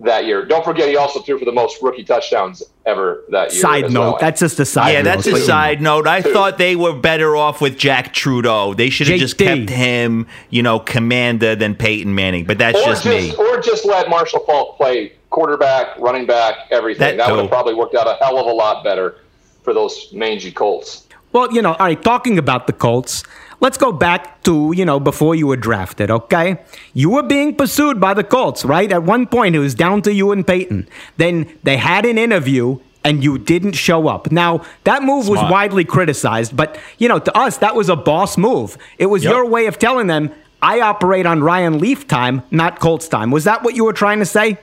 that 0.00 0.24
year. 0.24 0.44
Don't 0.44 0.64
forget, 0.64 0.88
he 0.88 0.96
also 0.96 1.20
threw 1.20 1.38
for 1.38 1.44
the 1.44 1.52
most 1.52 1.82
rookie 1.82 2.04
touchdowns 2.04 2.62
ever 2.86 3.24
that 3.30 3.52
year. 3.52 3.60
Side 3.60 3.90
note, 3.90 4.00
well. 4.00 4.18
that's 4.20 4.40
just 4.40 4.58
a 4.58 4.64
side 4.64 4.92
Yeah, 4.92 5.02
note. 5.02 5.04
that's 5.04 5.26
a 5.26 5.32
but- 5.32 5.42
side 5.42 5.80
note. 5.82 6.06
I 6.06 6.22
thought 6.22 6.58
they 6.58 6.76
were 6.76 6.94
better 6.94 7.36
off 7.36 7.60
with 7.60 7.76
Jack 7.78 8.12
Trudeau. 8.12 8.74
They 8.74 8.90
should 8.90 9.08
have 9.08 9.18
just 9.18 9.38
kept 9.38 9.68
him, 9.70 10.26
you 10.48 10.62
know, 10.62 10.78
commander 10.78 11.54
than 11.54 11.74
Peyton 11.74 12.14
Manning. 12.14 12.44
But 12.44 12.58
that's 12.58 12.78
or 12.78 12.84
just 12.84 13.04
just, 13.04 13.38
me. 13.38 13.44
or 13.44 13.60
just 13.60 13.84
let 13.84 14.08
Marshall 14.08 14.40
Faulk 14.46 14.76
play 14.76 15.12
quarterback, 15.30 15.98
running 15.98 16.26
back, 16.26 16.56
everything. 16.70 17.16
That 17.16 17.26
That, 17.26 17.30
would 17.30 17.40
have 17.40 17.50
probably 17.50 17.74
worked 17.74 17.94
out 17.94 18.06
a 18.06 18.16
hell 18.24 18.38
of 18.38 18.46
a 18.46 18.52
lot 18.52 18.82
better 18.82 19.16
for 19.62 19.74
those 19.74 20.08
mangy 20.12 20.50
Colts. 20.50 21.06
Well, 21.32 21.52
you 21.52 21.62
know, 21.62 21.74
all 21.74 21.86
right, 21.86 22.02
talking 22.02 22.38
about 22.38 22.66
the 22.66 22.72
Colts, 22.72 23.22
let's 23.60 23.78
go 23.78 23.92
back 23.92 24.42
to, 24.44 24.72
you 24.74 24.84
know, 24.84 24.98
before 24.98 25.34
you 25.34 25.46
were 25.46 25.56
drafted, 25.56 26.10
okay? 26.10 26.58
You 26.94 27.10
were 27.10 27.22
being 27.22 27.54
pursued 27.54 28.00
by 28.00 28.14
the 28.14 28.24
Colts, 28.24 28.64
right? 28.64 28.90
At 28.90 29.02
one 29.02 29.26
point, 29.26 29.54
it 29.54 29.58
was 29.60 29.74
down 29.74 30.02
to 30.02 30.12
you 30.12 30.32
and 30.32 30.46
Peyton. 30.46 30.88
Then 31.16 31.46
they 31.62 31.76
had 31.76 32.04
an 32.06 32.18
interview 32.18 32.78
and 33.04 33.24
you 33.24 33.38
didn't 33.38 33.72
show 33.72 34.08
up. 34.08 34.30
Now, 34.30 34.62
that 34.84 35.02
move 35.02 35.28
was 35.28 35.40
widely 35.50 35.84
criticized, 35.84 36.54
but, 36.54 36.78
you 36.98 37.08
know, 37.08 37.18
to 37.18 37.36
us, 37.36 37.56
that 37.58 37.74
was 37.74 37.88
a 37.88 37.96
boss 37.96 38.36
move. 38.36 38.76
It 38.98 39.06
was 39.06 39.24
Yep. 39.24 39.32
your 39.32 39.46
way 39.46 39.66
of 39.66 39.78
telling 39.78 40.06
them, 40.06 40.30
I 40.62 40.80
operate 40.80 41.24
on 41.24 41.42
Ryan 41.42 41.78
Leaf 41.78 42.06
time, 42.06 42.42
not 42.50 42.80
Colts 42.80 43.08
time. 43.08 43.30
Was 43.30 43.44
that 43.44 43.62
what 43.62 43.74
you 43.74 43.84
were 43.84 43.94
trying 43.94 44.18
to 44.18 44.26
say? 44.26 44.58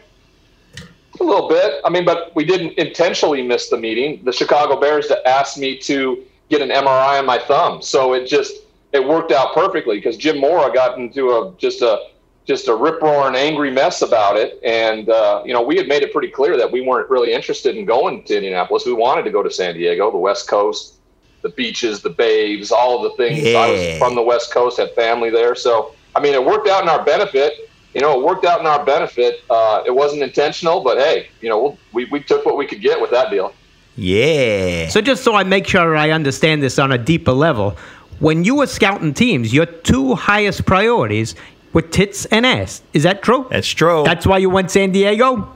A 1.20 1.24
little 1.24 1.50
bit. 1.50 1.82
I 1.84 1.90
mean, 1.90 2.06
but 2.06 2.32
we 2.36 2.46
didn't 2.46 2.74
intentionally 2.78 3.42
miss 3.42 3.70
the 3.70 3.78
meeting. 3.78 4.22
The 4.24 4.32
Chicago 4.32 4.80
Bears 4.80 5.12
asked 5.26 5.58
me 5.58 5.76
to 5.80 6.24
get 6.50 6.62
an 6.62 6.70
MRI 6.70 7.18
on 7.18 7.26
my 7.26 7.40
thumb, 7.40 7.82
so 7.82 8.14
it 8.14 8.28
just 8.28 8.54
it 8.94 9.06
worked 9.06 9.32
out 9.32 9.54
perfectly 9.54 9.98
because 9.98 10.18
Jim 10.18 10.40
Mora 10.40 10.74
got 10.74 10.98
into 10.98 11.30
a 11.32 11.54
just 11.58 11.82
a 11.82 12.08
just 12.46 12.70
a 12.70 12.76
rip 12.76 13.02
roaring 13.02 13.36
angry 13.36 13.70
mess 13.70 14.02
about 14.02 14.38
it, 14.38 14.60
and 14.64 15.10
uh, 15.10 15.44
you 15.46 15.54
know 15.54 15.62
we 15.62 15.76
had 15.76 15.88
made 15.88 16.04
it 16.04 16.12
pretty 16.12 16.30
clear 16.30 16.58
that 16.58 16.72
we 16.72 16.82
weren't 16.82 17.10
really 17.10 17.34
interested 17.34 17.76
in 17.76 17.86
going 17.86 18.24
to 18.24 18.36
Indianapolis. 18.36 18.86
We 18.86 18.94
wanted 18.94 19.24
to 19.24 19.32
go 19.32 19.44
to 19.44 19.52
San 19.52 19.76
Diego, 19.76 20.10
the 20.12 20.18
West 20.18 20.48
Coast, 20.48 20.96
the 21.42 21.50
beaches, 21.50 22.02
the 22.02 22.10
babes, 22.10 22.72
all 22.72 23.06
of 23.06 23.12
the 23.12 23.18
things. 23.24 23.46
I 23.54 23.70
was 23.70 23.82
Yeah. 23.82 23.98
from 24.00 24.16
the 24.16 24.22
West 24.22 24.52
Coast, 24.54 24.78
had 24.78 24.94
family 24.96 25.30
there, 25.30 25.56
so 25.56 25.94
I 26.16 26.22
mean 26.22 26.34
it 26.34 26.44
worked 26.44 26.68
out 26.68 26.84
in 26.84 26.90
our 26.90 27.04
benefit 27.04 27.54
you 27.94 28.02
know, 28.02 28.20
it 28.20 28.24
worked 28.24 28.46
out 28.46 28.60
in 28.60 28.68
our 28.68 28.86
benefit. 28.86 29.44
Uh, 29.50 29.82
it 29.84 29.90
wasn't 29.90 30.22
intentional, 30.22 30.82
but 30.84 31.00
hey, 31.00 31.30
you 31.42 31.50
know, 31.50 31.80
we, 31.94 32.06
we 32.06 32.20
took 32.20 32.46
what 32.46 32.56
we 32.56 32.68
could 32.68 32.80
get 32.80 33.02
with 33.02 33.10
that 33.10 33.32
deal. 33.32 33.54
Yeah. 33.96 34.88
So 34.90 35.02
just 35.02 35.24
so 35.24 35.34
I 35.34 35.44
make 35.44 35.66
sure 35.68 35.96
I 35.96 36.12
understand 36.12 36.62
this 36.62 36.78
on 36.78 36.92
a 36.92 36.98
deeper 37.00 37.32
level, 37.32 37.76
when 38.20 38.44
you 38.44 38.56
were 38.56 38.68
scouting 38.68 39.14
teams, 39.14 39.54
your 39.54 39.66
two 39.66 40.16
highest 40.16 40.66
priorities 40.66 41.36
were 41.74 41.82
tits 41.82 42.26
and 42.26 42.46
ass. 42.46 42.82
Is 42.94 43.04
that 43.04 43.22
true? 43.22 43.48
That's 43.50 43.68
true. 43.68 44.04
That's 44.06 44.26
why 44.26 44.40
you 44.40 44.50
went 44.50 44.72
San 44.72 44.92
Diego? 44.92 45.54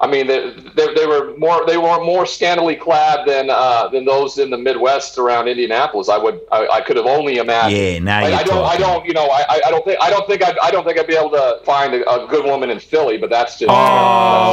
I 0.00 0.06
mean, 0.06 0.28
they, 0.28 0.50
they, 0.76 0.94
they 0.94 1.06
were 1.06 1.36
more 1.38 1.66
they 1.66 1.76
were 1.76 1.98
more 2.04 2.24
scantily 2.24 2.76
clad 2.76 3.26
than 3.26 3.50
uh, 3.50 3.88
than 3.88 4.04
those 4.04 4.38
in 4.38 4.48
the 4.48 4.56
Midwest 4.56 5.18
around 5.18 5.48
Indianapolis. 5.48 6.08
I 6.08 6.16
would 6.16 6.40
I, 6.52 6.68
I 6.74 6.80
could 6.82 6.96
have 6.96 7.06
only 7.06 7.38
imagined. 7.38 7.76
Yeah, 7.82 7.98
now 7.98 8.18
I, 8.20 8.28
you're 8.28 8.38
I 8.38 8.42
don't 8.44 8.64
I 8.64 8.76
don't 8.76 9.04
you 9.06 9.12
know 9.12 9.26
I, 9.26 9.44
I- 9.48 9.60
I 9.66 9.70
don't 9.72 9.84
think 9.84 9.98
I 10.00 10.08
don't 10.08 10.26
think 10.28 10.44
I'd, 10.44 10.56
I 10.62 10.70
don't 10.70 10.84
think 10.84 11.00
I'd 11.00 11.08
be 11.08 11.16
able 11.16 11.30
to 11.30 11.60
find 11.64 11.92
a, 11.94 12.08
a 12.08 12.28
good 12.28 12.44
woman 12.44 12.70
in 12.70 12.78
Philly, 12.78 13.18
but 13.18 13.28
that's 13.28 13.58
just 13.58 13.68
Oh, 13.70 13.74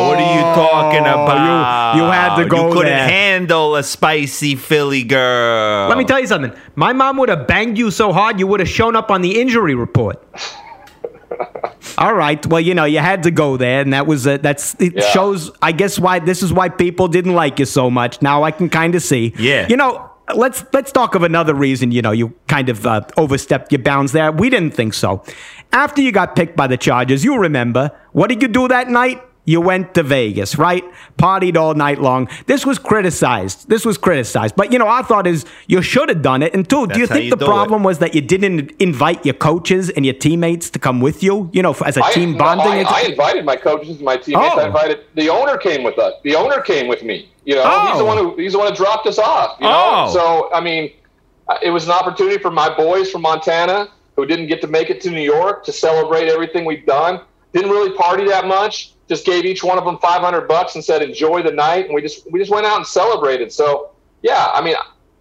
what 0.10 0.18
are 0.18 0.36
you 0.36 0.42
talking 0.56 1.02
about? 1.02 1.96
you 1.96 2.04
had 2.06 2.36
to 2.38 2.46
go 2.50 2.68
You 2.70 2.74
couldn't 2.74 2.92
there. 2.92 3.08
handle 3.08 3.76
a 3.76 3.84
spicy 3.84 4.56
Philly 4.56 5.04
girl. 5.04 5.90
Let 5.90 5.98
me 6.00 6.06
tell 6.06 6.20
you 6.20 6.26
something. 6.28 6.54
My 6.76 6.92
mom 6.92 7.18
would 7.18 7.30
have 7.30 7.46
banged 7.46 7.78
you 7.78 7.92
so 7.92 8.12
hard 8.12 8.40
you 8.40 8.48
would 8.48 8.60
have 8.62 8.70
shown 8.70 8.96
up 8.96 9.12
on 9.12 9.22
the 9.22 9.40
injury 9.40 9.76
report. 9.76 10.22
All 11.98 12.14
right. 12.14 12.46
Well, 12.46 12.60
you 12.62 12.74
know, 12.74 12.86
you 12.86 13.00
had 13.00 13.24
to 13.24 13.32
go 13.32 13.58
there, 13.58 13.82
and 13.82 13.94
that 13.94 14.08
was 14.08 14.28
uh, 14.28 14.38
that's 14.38 14.76
it 14.80 14.94
Yeah. 14.96 15.02
shows. 15.12 15.52
I 15.62 15.72
guess 15.72 15.98
why 16.00 16.20
this 16.20 16.44
is 16.44 16.52
why 16.52 16.70
people 16.70 17.08
didn't 17.08 17.34
like 17.34 17.60
you 17.60 17.66
so 17.66 17.90
much. 17.90 18.22
Now 18.22 18.44
I 18.44 18.52
can 18.52 18.70
kind 18.70 18.96
of 18.96 19.02
see. 19.02 19.34
Yeah. 19.38 19.68
You 19.70 19.78
know, 19.78 20.10
let's 20.36 20.66
let's 20.74 20.92
talk 20.92 21.16
of 21.16 21.24
another 21.24 21.54
reason. 21.54 21.92
You 21.92 22.02
know, 22.02 22.12
you 22.12 22.34
kind 22.48 22.70
of 22.70 22.86
uh, 22.86 23.02
overstepped 23.18 23.72
your 23.72 23.82
bounds 23.82 24.12
there. 24.12 24.32
We 24.32 24.50
didn't 24.50 24.72
think 24.74 24.94
so. 24.94 25.24
After 25.72 26.02
you 26.02 26.12
got 26.12 26.36
picked 26.36 26.56
by 26.56 26.68
the 26.68 26.78
Chargers, 26.78 27.24
you 27.24 27.38
remember 27.38 27.92
what 28.12 28.28
did 28.28 28.42
you 28.42 28.48
do 28.48 28.68
that 28.68 28.90
night? 28.90 29.22
You 29.46 29.62
went 29.62 29.94
to 29.94 30.02
Vegas, 30.04 30.58
right? 30.58 30.84
Partied 31.18 31.56
all 31.56 31.76
night 31.76 32.02
long. 32.02 32.28
This 32.48 32.66
was 32.66 32.80
criticized. 32.80 33.70
This 33.70 33.86
was 33.86 33.98
criticized. 33.98 34.56
But 34.56 34.74
you 34.74 34.80
know, 34.80 34.88
our 34.88 35.04
thought 35.04 35.28
is 35.28 35.46
you 35.68 35.82
should 35.84 36.10
have 36.10 36.22
done 36.24 36.42
it. 36.42 36.54
And 36.56 36.68
two, 36.68 36.88
do 36.88 37.00
you 37.00 37.06
think 37.08 37.26
you 37.26 37.30
the 37.30 37.36
do 37.38 37.46
problem 37.46 37.84
was 37.84 38.00
that 38.00 38.16
you 38.16 38.22
didn't 38.22 38.72
invite 38.80 39.24
your 39.26 39.36
coaches 39.36 39.90
and 39.92 40.04
your 40.06 40.16
teammates 40.16 40.70
to 40.72 40.80
come 40.80 41.00
with 41.00 41.22
you? 41.22 41.50
You 41.54 41.62
know, 41.62 41.74
as 41.86 41.96
a 41.98 42.04
I, 42.04 42.12
team 42.12 42.32
no, 42.34 42.40
bonding. 42.40 42.86
I, 42.88 42.90
I 42.90 43.02
invited 43.10 43.46
my 43.46 43.56
coaches 43.56 43.98
and 43.98 44.02
my 44.06 44.18
teammates. 44.18 44.54
Oh. 44.56 44.60
I 44.62 44.66
invited 44.68 45.00
the 45.14 45.30
owner 45.30 45.58
came 45.58 45.84
with 45.84 46.00
us. 46.00 46.14
The 46.24 46.36
owner 46.36 46.60
came 46.62 46.88
with 46.88 47.04
me. 47.04 47.30
You 47.46 47.56
know, 47.56 47.62
he's 47.88 47.98
the 48.00 48.04
Oh. 48.04 48.06
one 48.06 48.18
who 48.18 48.36
he's 48.38 48.54
the 48.54 48.58
one 48.58 48.70
who 48.70 48.76
dropped 48.76 49.06
us 49.06 49.20
off. 49.20 49.58
You 49.60 49.68
know, 49.68 50.06
Oh. 50.08 50.14
so 50.14 50.50
I 50.54 50.60
mean, 50.62 50.92
uh, 51.48 51.58
it 51.62 51.70
was 51.70 51.86
an 51.86 51.92
opportunity 51.92 52.40
for 52.40 52.50
my 52.50 52.76
boys 52.76 53.12
from 53.12 53.22
Montana 53.22 53.90
who 54.16 54.26
didn't 54.26 54.48
get 54.48 54.62
to 54.62 54.68
make 54.68 54.90
it 54.90 55.02
to 55.02 55.12
New 55.12 55.22
York 55.22 55.64
to 55.66 55.72
celebrate 55.72 56.30
everything 56.30 56.66
we've 56.66 56.86
done. 56.88 57.20
Didn't 57.56 57.72
really 57.72 57.96
party 57.96 58.26
that 58.26 58.48
much. 58.48 58.92
Just 59.08 59.26
gave 59.26 59.46
each 59.46 59.64
one 59.64 59.78
of 59.78 59.86
them 59.86 59.98
500 60.00 60.46
bucks 60.46 60.76
and 60.76 60.84
said 60.84 61.02
enjoy 61.02 61.42
the 61.42 61.52
night, 61.52 61.86
and 61.86 61.96
we 61.96 62.02
just 62.02 62.30
we 62.30 62.38
just 62.38 62.52
went 62.52 62.66
out 62.66 62.76
and 62.76 62.86
celebrated. 62.86 63.50
So 63.50 63.92
yeah, 64.22 64.50
I 64.54 64.62
mean, 64.62 64.76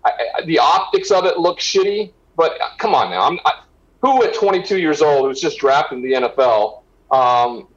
I, 0.04 0.10
I, 0.10 0.44
the 0.44 0.58
optics 0.58 1.12
of 1.12 1.26
it 1.26 1.38
look 1.38 1.60
shitty, 1.60 2.12
but 2.36 2.60
uh, 2.60 2.70
come 2.78 2.92
on 2.92 3.10
now, 3.10 3.22
I'm. 3.22 3.38
I, 3.44 3.60
who 4.00 4.22
at 4.24 4.34
22 4.34 4.78
years 4.78 5.00
old, 5.00 5.28
who's 5.28 5.40
just 5.40 5.58
drafted 5.58 5.98
in 5.98 6.02
the 6.02 6.28
NFL, 6.28 6.82
um, 7.10 7.68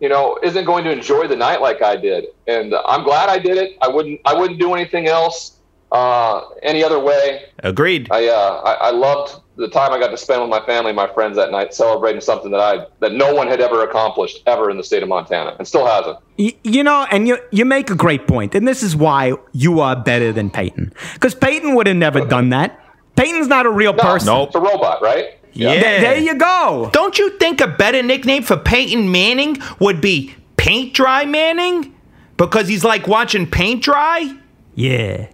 you 0.00 0.08
know, 0.08 0.38
isn't 0.42 0.64
going 0.64 0.82
to 0.84 0.90
enjoy 0.90 1.28
the 1.28 1.36
night 1.36 1.62
like 1.62 1.80
I 1.80 1.94
did? 1.94 2.26
And 2.48 2.74
uh, 2.74 2.82
I'm 2.86 3.04
glad 3.04 3.28
I 3.28 3.38
did 3.38 3.58
it. 3.58 3.78
I 3.80 3.86
wouldn't. 3.86 4.20
I 4.24 4.34
wouldn't 4.34 4.58
do 4.58 4.74
anything 4.74 5.06
else. 5.06 5.59
Uh, 5.92 6.42
any 6.62 6.82
other 6.84 6.98
way. 7.00 7.42
Agreed. 7.60 8.08
I, 8.10 8.28
uh, 8.28 8.62
I 8.64 8.72
I 8.88 8.90
loved 8.90 9.40
the 9.56 9.68
time 9.68 9.92
I 9.92 9.98
got 9.98 10.08
to 10.08 10.16
spend 10.16 10.40
with 10.40 10.48
my 10.50 10.64
family, 10.64 10.90
and 10.90 10.96
my 10.96 11.12
friends 11.12 11.36
that 11.36 11.50
night, 11.50 11.74
celebrating 11.74 12.20
something 12.20 12.50
that 12.52 12.60
I 12.60 12.86
that 13.00 13.12
no 13.12 13.34
one 13.34 13.48
had 13.48 13.60
ever 13.60 13.82
accomplished 13.82 14.42
ever 14.46 14.70
in 14.70 14.76
the 14.76 14.84
state 14.84 15.02
of 15.02 15.08
Montana, 15.08 15.54
and 15.58 15.66
still 15.68 15.86
hasn't. 15.86 16.18
Y- 16.38 16.54
you 16.64 16.82
know, 16.84 17.06
and 17.10 17.26
you 17.28 17.38
you 17.50 17.64
make 17.64 17.90
a 17.90 17.94
great 17.96 18.26
point, 18.26 18.54
and 18.54 18.66
this 18.66 18.82
is 18.82 18.94
why 18.96 19.34
you 19.52 19.80
are 19.80 19.96
better 19.96 20.32
than 20.32 20.48
Peyton, 20.50 20.92
because 21.14 21.34
Peyton 21.34 21.74
would 21.74 21.86
have 21.86 21.96
never 21.96 22.24
done 22.24 22.50
that. 22.50 22.78
Peyton's 23.16 23.48
not 23.48 23.66
a 23.66 23.70
real 23.70 23.92
No, 23.92 24.02
person. 24.02 24.26
Nope. 24.26 24.48
it's 24.48 24.56
a 24.56 24.60
robot, 24.60 25.02
right? 25.02 25.34
Yeah. 25.52 25.72
Th- 25.72 26.00
there 26.00 26.18
you 26.18 26.36
go. 26.36 26.88
Don't 26.92 27.18
you 27.18 27.36
think 27.38 27.60
a 27.60 27.66
better 27.66 28.02
nickname 28.02 28.44
for 28.44 28.56
Peyton 28.56 29.10
Manning 29.10 29.58
would 29.80 30.00
be 30.00 30.34
Paint 30.56 30.94
Dry 30.94 31.24
Manning? 31.26 31.92
Because 32.36 32.68
he's 32.68 32.84
like 32.84 33.06
watching 33.08 33.46
paint 33.50 33.82
dry? 33.82 34.32
Yeah. 34.74 35.26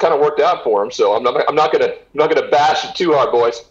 It's 0.00 0.06
kind 0.06 0.14
of 0.14 0.20
worked 0.20 0.40
out 0.40 0.64
for 0.64 0.82
him, 0.82 0.90
so 0.90 1.14
I'm 1.14 1.22
not 1.22 1.46
I'm 1.46 1.54
not 1.54 1.72
gonna 1.72 1.88
I'm 1.88 2.14
not 2.14 2.34
gonna 2.34 2.48
bash 2.48 2.88
it 2.88 2.94
too 2.94 3.12
hard, 3.12 3.30
boys. 3.30 3.62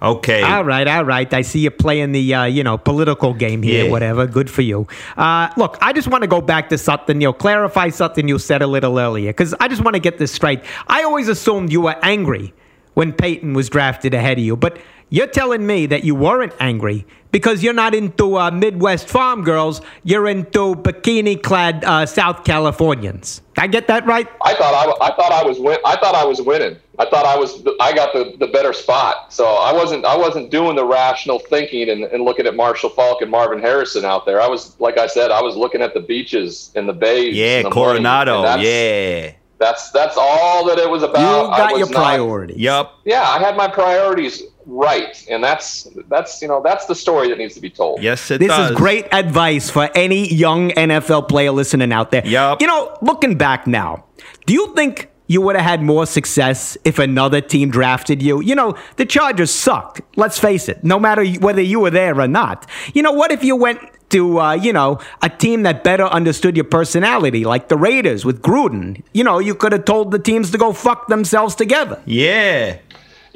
Okay. 0.00 0.42
All 0.42 0.64
right, 0.64 0.88
all 0.88 1.04
right. 1.04 1.32
I 1.34 1.42
see 1.42 1.60
you 1.60 1.70
playing 1.70 2.12
the 2.12 2.34
uh, 2.34 2.44
you 2.44 2.64
know 2.64 2.78
political 2.78 3.34
game 3.34 3.62
here. 3.62 3.84
Yeah. 3.84 3.90
Whatever. 3.90 4.26
Good 4.26 4.48
for 4.48 4.62
you. 4.62 4.86
Uh, 5.18 5.50
look, 5.58 5.76
I 5.82 5.92
just 5.92 6.08
want 6.08 6.22
to 6.22 6.28
go 6.28 6.40
back 6.40 6.70
to 6.70 6.78
something. 6.78 7.20
You 7.20 7.28
know, 7.28 7.32
clarify 7.34 7.90
something 7.90 8.26
you 8.26 8.38
said 8.38 8.62
a 8.62 8.66
little 8.66 8.98
earlier 8.98 9.28
because 9.30 9.54
I 9.60 9.68
just 9.68 9.82
want 9.82 9.94
to 9.94 10.00
get 10.00 10.16
this 10.16 10.32
straight. 10.32 10.62
I 10.88 11.02
always 11.02 11.28
assumed 11.28 11.70
you 11.70 11.82
were 11.82 11.96
angry 12.02 12.54
when 12.94 13.12
Peyton 13.12 13.52
was 13.52 13.68
drafted 13.68 14.14
ahead 14.14 14.38
of 14.38 14.44
you, 14.44 14.56
but 14.56 14.78
you're 15.10 15.26
telling 15.26 15.66
me 15.66 15.86
that 15.86 16.04
you 16.04 16.14
weren't 16.14 16.52
angry 16.60 17.06
because 17.30 17.62
you're 17.62 17.74
not 17.74 17.94
into 17.94 18.38
uh, 18.38 18.50
Midwest 18.50 19.08
farm 19.08 19.44
girls. 19.44 19.80
You're 20.04 20.26
into 20.28 20.74
bikini-clad 20.76 21.84
uh, 21.84 22.06
South 22.06 22.44
Californians. 22.44 23.42
I 23.58 23.66
get 23.66 23.86
that 23.88 24.06
right? 24.06 24.28
I 24.42 24.54
thought 24.54 24.74
I, 25.00 25.06
I 25.06 25.14
thought 25.16 25.32
I 25.32 25.42
was 25.44 25.58
win 25.58 25.78
I 25.84 25.96
thought 25.96 26.14
I 26.14 26.24
was 26.24 26.40
winning. 26.42 26.76
I 26.98 27.04
thought 27.04 27.26
I 27.26 27.36
was 27.36 27.62
I 27.80 27.92
got 27.94 28.12
the, 28.14 28.34
the 28.38 28.46
better 28.46 28.72
spot. 28.72 29.32
So 29.32 29.44
I 29.46 29.72
wasn't 29.72 30.04
I 30.04 30.16
wasn't 30.16 30.50
doing 30.50 30.76
the 30.76 30.84
rational 30.84 31.38
thinking 31.38 31.88
and, 31.90 32.04
and 32.04 32.24
looking 32.24 32.46
at 32.46 32.54
Marshall 32.56 32.90
Faulk 32.90 33.22
and 33.22 33.30
Marvin 33.30 33.60
Harrison 33.60 34.04
out 34.04 34.24
there. 34.26 34.40
I 34.40 34.48
was 34.48 34.78
like 34.80 34.98
I 34.98 35.06
said, 35.06 35.30
I 35.30 35.42
was 35.42 35.56
looking 35.56 35.82
at 35.82 35.94
the 35.94 36.00
beaches 36.00 36.70
and 36.74 36.88
the 36.88 36.92
bays. 36.94 37.34
yeah, 37.36 37.62
the 37.62 37.70
Coronado. 37.70 38.44
and 38.44 38.62
Yeah. 38.62 39.32
That's 39.58 39.90
that's 39.90 40.16
all 40.18 40.66
that 40.68 40.78
it 40.78 40.88
was 40.88 41.00
You 41.02 41.08
about. 41.08 41.50
I 41.52 41.56
got 41.56 41.72
was 41.72 41.78
your 41.80 41.88
not- 41.90 41.96
priorities. 42.02 42.56
Yup. 42.58 42.98
Yeah, 43.04 43.22
I 43.22 43.38
had 43.38 43.56
my 43.56 43.68
priorities 43.68 44.42
right, 44.66 45.24
and 45.30 45.42
that's 45.42 45.86
that's 46.08 46.42
you 46.42 46.48
know 46.48 46.60
that's 46.62 46.86
the 46.86 46.94
story 46.94 47.28
that 47.28 47.38
needs 47.38 47.54
to 47.54 47.60
be 47.60 47.70
told. 47.70 48.02
Yes, 48.02 48.30
it 48.30 48.38
This 48.40 48.48
does. 48.48 48.70
is 48.72 48.76
great 48.76 49.06
advice 49.12 49.70
for 49.70 49.88
any 49.94 50.32
young 50.34 50.70
NFL 50.70 51.28
player 51.28 51.50
listening 51.52 51.92
out 51.92 52.10
there. 52.10 52.26
Yup. 52.26 52.60
You 52.60 52.66
know, 52.66 52.96
looking 53.02 53.36
back 53.38 53.66
now, 53.66 54.04
do 54.46 54.52
you 54.54 54.74
think 54.74 55.10
you 55.28 55.40
would 55.40 55.56
have 55.56 55.64
had 55.64 55.82
more 55.82 56.06
success 56.06 56.76
if 56.84 56.98
another 56.98 57.40
team 57.40 57.70
drafted 57.70 58.22
you? 58.22 58.40
You 58.40 58.54
know, 58.54 58.74
the 58.96 59.06
Chargers 59.06 59.50
sucked. 59.50 60.00
Let's 60.16 60.38
face 60.38 60.68
it, 60.68 60.84
no 60.84 60.98
matter 60.98 61.24
whether 61.40 61.62
you 61.62 61.80
were 61.80 61.90
there 61.90 62.20
or 62.20 62.28
not. 62.28 62.66
You 62.94 63.02
know, 63.02 63.12
what 63.12 63.32
if 63.32 63.42
you 63.42 63.56
went 63.56 63.80
to, 64.10 64.38
uh, 64.40 64.52
you 64.54 64.72
know, 64.72 65.00
a 65.22 65.28
team 65.28 65.64
that 65.64 65.82
better 65.82 66.04
understood 66.04 66.54
your 66.54 66.64
personality, 66.64 67.44
like 67.44 67.66
the 67.66 67.76
Raiders 67.76 68.24
with 68.24 68.40
Gruden? 68.40 69.02
You 69.12 69.24
know, 69.24 69.40
you 69.40 69.56
could 69.56 69.72
have 69.72 69.84
told 69.84 70.12
the 70.12 70.20
teams 70.20 70.52
to 70.52 70.58
go 70.58 70.72
fuck 70.72 71.08
themselves 71.08 71.56
together. 71.56 72.00
Yeah. 72.06 72.78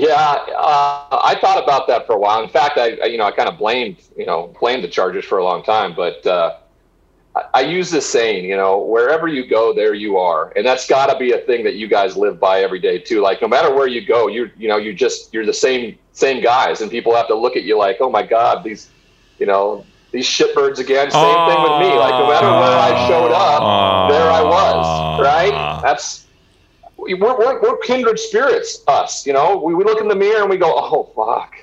Yeah, 0.01 0.39
uh, 0.57 1.21
I 1.23 1.37
thought 1.43 1.63
about 1.63 1.87
that 1.89 2.07
for 2.07 2.15
a 2.15 2.19
while. 2.19 2.43
In 2.43 2.49
fact, 2.49 2.79
I, 2.79 2.97
I 3.03 3.07
you 3.07 3.19
know 3.19 3.25
I 3.25 3.33
kind 3.33 3.51
of 3.51 3.59
blamed 3.59 3.99
you 4.17 4.25
know 4.25 4.55
blamed 4.59 4.83
the 4.83 4.89
Chargers 4.89 5.27
for 5.27 5.37
a 5.37 5.45
long 5.45 5.63
time, 5.63 5.95
but 5.95 6.27
uh, 6.27 6.57
I, 7.37 7.43
I 7.53 7.61
use 7.61 7.91
this 7.91 8.09
saying, 8.09 8.47
you 8.47 8.57
know, 8.57 8.79
wherever 8.79 9.29
you 9.29 9.47
go, 9.47 9.75
there 9.75 9.93
you 9.93 10.17
are, 10.17 10.55
and 10.57 10.65
that's 10.65 10.89
got 10.89 11.13
to 11.13 11.19
be 11.19 11.33
a 11.33 11.39
thing 11.39 11.65
that 11.65 11.75
you 11.75 11.87
guys 11.87 12.17
live 12.17 12.41
by 12.41 12.63
every 12.63 12.81
day 12.81 12.99
too. 12.99 13.21
Like 13.21 13.43
no 13.43 13.49
matter 13.49 13.75
where 13.75 13.89
you 13.89 14.07
go, 14.07 14.29
you 14.29 14.51
you 14.57 14.69
know 14.69 14.79
you 14.79 14.95
just 14.95 15.35
you're 15.35 15.45
the 15.45 15.53
same 15.53 15.99
same 16.13 16.43
guys, 16.43 16.81
and 16.81 16.91
people 16.91 17.15
have 17.15 17.29
to 17.29 17.35
look 17.35 17.57
at 17.57 17.65
you 17.65 17.77
like, 17.77 17.99
oh 18.01 18.09
my 18.09 18.23
god, 18.23 18.65
these 18.65 18.89
you 19.39 19.45
know 19.45 19.85
these 20.13 20.27
shitbirds 20.27 20.79
again. 20.79 21.11
Same 21.11 21.41
thing 21.49 21.63
with 21.63 21.77
me. 21.79 21.93
Like 21.93 22.17
no 22.17 22.27
matter 22.27 22.49
where 22.49 22.79
I 22.89 23.07
showed 23.07 23.33
up, 23.33 24.11
there 24.11 24.31
I 24.31 24.43
was. 24.43 25.21
Right? 25.21 25.83
That's 25.83 26.27
we're, 27.15 27.37
we're, 27.39 27.61
we're 27.61 27.77
kindred 27.79 28.19
spirits, 28.19 28.83
us. 28.87 29.27
You 29.27 29.33
know, 29.33 29.59
we, 29.59 29.75
we 29.75 29.85
look 29.85 30.01
in 30.01 30.09
the 30.09 30.15
mirror 30.17 30.41
and 30.43 30.51
we 30.51 30.57
go, 30.57 30.73
oh, 30.75 31.11
fuck. 31.15 31.55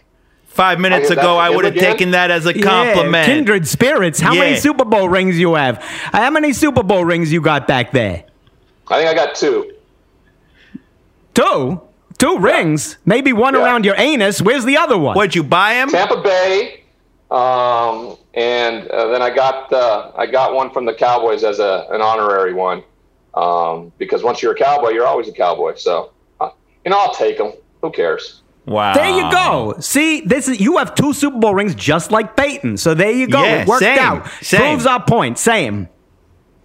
Five 0.45 0.79
minutes 0.79 1.11
I 1.11 1.13
ago, 1.13 1.37
I 1.37 1.49
would 1.49 1.65
have 1.65 1.75
again? 1.75 1.91
taken 1.91 2.11
that 2.11 2.31
as 2.31 2.45
a 2.47 2.55
Yeah, 2.57 2.63
compliment. 2.63 3.25
kindred 3.27 3.67
spirits. 3.67 4.19
How 4.19 4.33
many 4.33 4.55
Super 4.57 4.85
Bowl 4.85 5.07
rings 5.07 5.37
you 5.37 5.53
have? 5.53 5.77
How 5.83 6.31
many 6.31 6.51
Super 6.53 6.81
Bowl 6.83 7.05
rings 7.05 7.31
you 7.31 7.41
got 7.41 7.67
back 7.67 7.91
there? 7.91 8.23
I 8.87 8.97
think 8.99 9.09
I 9.09 9.13
got 9.13 9.35
two. 9.35 9.71
Two? 11.33 11.81
Two 12.17 12.39
rings? 12.39 12.97
Maybe 13.05 13.33
one 13.33 13.53
Yeah. 13.53 13.63
around 13.63 13.86
your 13.86 13.95
anus. 13.97 14.41
Where's 14.41 14.65
the 14.65 14.77
other 14.77 14.97
one? 14.97 15.15
What'd 15.15 15.36
you 15.36 15.43
buy 15.43 15.73
him? 15.75 15.89
Tampa 15.89 16.19
Bay, 16.23 16.83
um, 17.29 18.17
and 18.33 18.88
uh, 18.88 19.07
then 19.12 19.21
I 19.21 19.29
got 19.29 19.71
uh, 19.71 20.12
I 20.15 20.25
got 20.25 20.55
one 20.55 20.71
from 20.71 20.86
the 20.86 20.93
Cowboys 20.95 21.43
as 21.43 21.60
a 21.60 21.86
an 21.91 22.01
honorary 22.01 22.53
one, 22.53 22.81
um, 23.38 23.91
because 23.97 24.23
once 24.23 24.41
you're 24.41 24.54
a 24.54 24.58
cowboy, 24.58 24.89
you're 24.89 25.06
always 25.06 25.28
a 25.28 25.32
cowboy. 25.32 25.76
So, 25.76 26.12
uh, 26.41 26.50
you 26.84 26.91
know, 26.91 26.97
I'll 27.00 27.13
take 27.13 27.38
them. 27.38 27.54
Who 27.82 27.91
cares? 27.91 28.41
Wow. 28.65 28.93
There 28.95 29.10
you 29.10 29.32
go. 29.32 29.76
See, 29.80 30.21
this 30.21 30.47
is 30.50 30.60
you 30.60 30.78
have 30.78 30.93
two 30.95 31.13
Super 31.13 31.38
Bowl 31.38 31.54
rings 31.54 31.73
just 31.76 32.12
like 32.12 32.36
Peyton. 32.36 32.76
So 32.78 32.93
there 32.93 33.12
you 33.12 33.28
go. 33.28 33.41
Yeah, 33.43 33.62
it 33.62 33.67
worked 33.67 33.84
same, 33.84 34.00
out. 34.00 34.28
same. 34.41 34.60
Proves 34.62 34.86
our 34.86 35.02
point. 35.04 35.38
Same. 35.38 35.88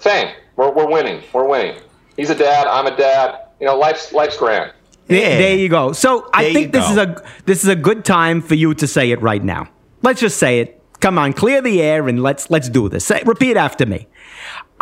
Same. 0.01 0.35
We're, 0.57 0.73
we're 0.73 0.91
winning. 0.91 1.23
We're 1.33 1.47
winning. 1.47 1.81
He's 2.17 2.31
a 2.31 2.35
dad. 2.35 2.67
I'm 2.67 2.87
a 2.87 2.97
dad. 2.97 3.39
You 3.61 3.67
know, 3.67 3.77
life's 3.79 4.13
life's 4.13 4.37
grand. 4.37 4.73
There- 5.07 5.21
Yeah. 5.21 5.39
There 5.39 5.57
you 5.57 5.69
go. 5.69 5.93
So 5.93 6.29
I 6.33 6.45
There 6.45 6.53
think 6.55 6.73
this 6.73 6.87
go. 6.87 6.91
is 6.93 6.99
a 6.99 7.23
this 7.45 7.63
is 7.63 7.69
a 7.69 7.77
good 7.77 8.05
time 8.05 8.41
for 8.43 8.55
you 8.57 8.75
to 8.75 8.87
say 8.87 9.11
it 9.13 9.21
right 9.23 9.43
now. 9.45 9.69
Let's 10.03 10.21
just 10.21 10.39
say 10.39 10.59
it. 10.61 10.81
Come 11.01 11.19
on, 11.19 11.33
clear 11.33 11.61
the 11.61 11.83
air 11.83 12.09
and 12.09 12.23
let's 12.23 12.51
let's 12.51 12.69
do 12.69 12.89
this. 12.89 13.05
Say, 13.05 13.23
repeat 13.27 13.57
after 13.57 13.87
me. 13.87 14.09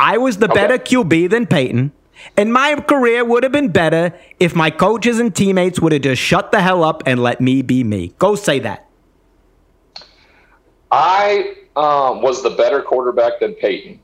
I 0.00 0.16
was 0.16 0.38
the 0.38 0.48
better 0.48 0.78
QB 0.78 1.28
than 1.28 1.46
Peyton, 1.46 1.92
and 2.34 2.50
my 2.54 2.74
career 2.76 3.22
would 3.22 3.42
have 3.42 3.52
been 3.52 3.68
better 3.68 4.18
if 4.38 4.56
my 4.56 4.70
coaches 4.70 5.20
and 5.20 5.36
teammates 5.36 5.78
would 5.78 5.92
have 5.92 6.00
just 6.00 6.22
shut 6.22 6.52
the 6.52 6.62
hell 6.62 6.82
up 6.82 7.02
and 7.04 7.22
let 7.22 7.42
me 7.42 7.60
be 7.60 7.84
me. 7.84 8.14
Go 8.18 8.34
say 8.34 8.60
that. 8.60 8.88
I 10.90 11.54
um, 11.76 12.22
was 12.22 12.42
the 12.42 12.48
better 12.48 12.80
quarterback 12.80 13.40
than 13.40 13.52
Peyton. 13.54 14.00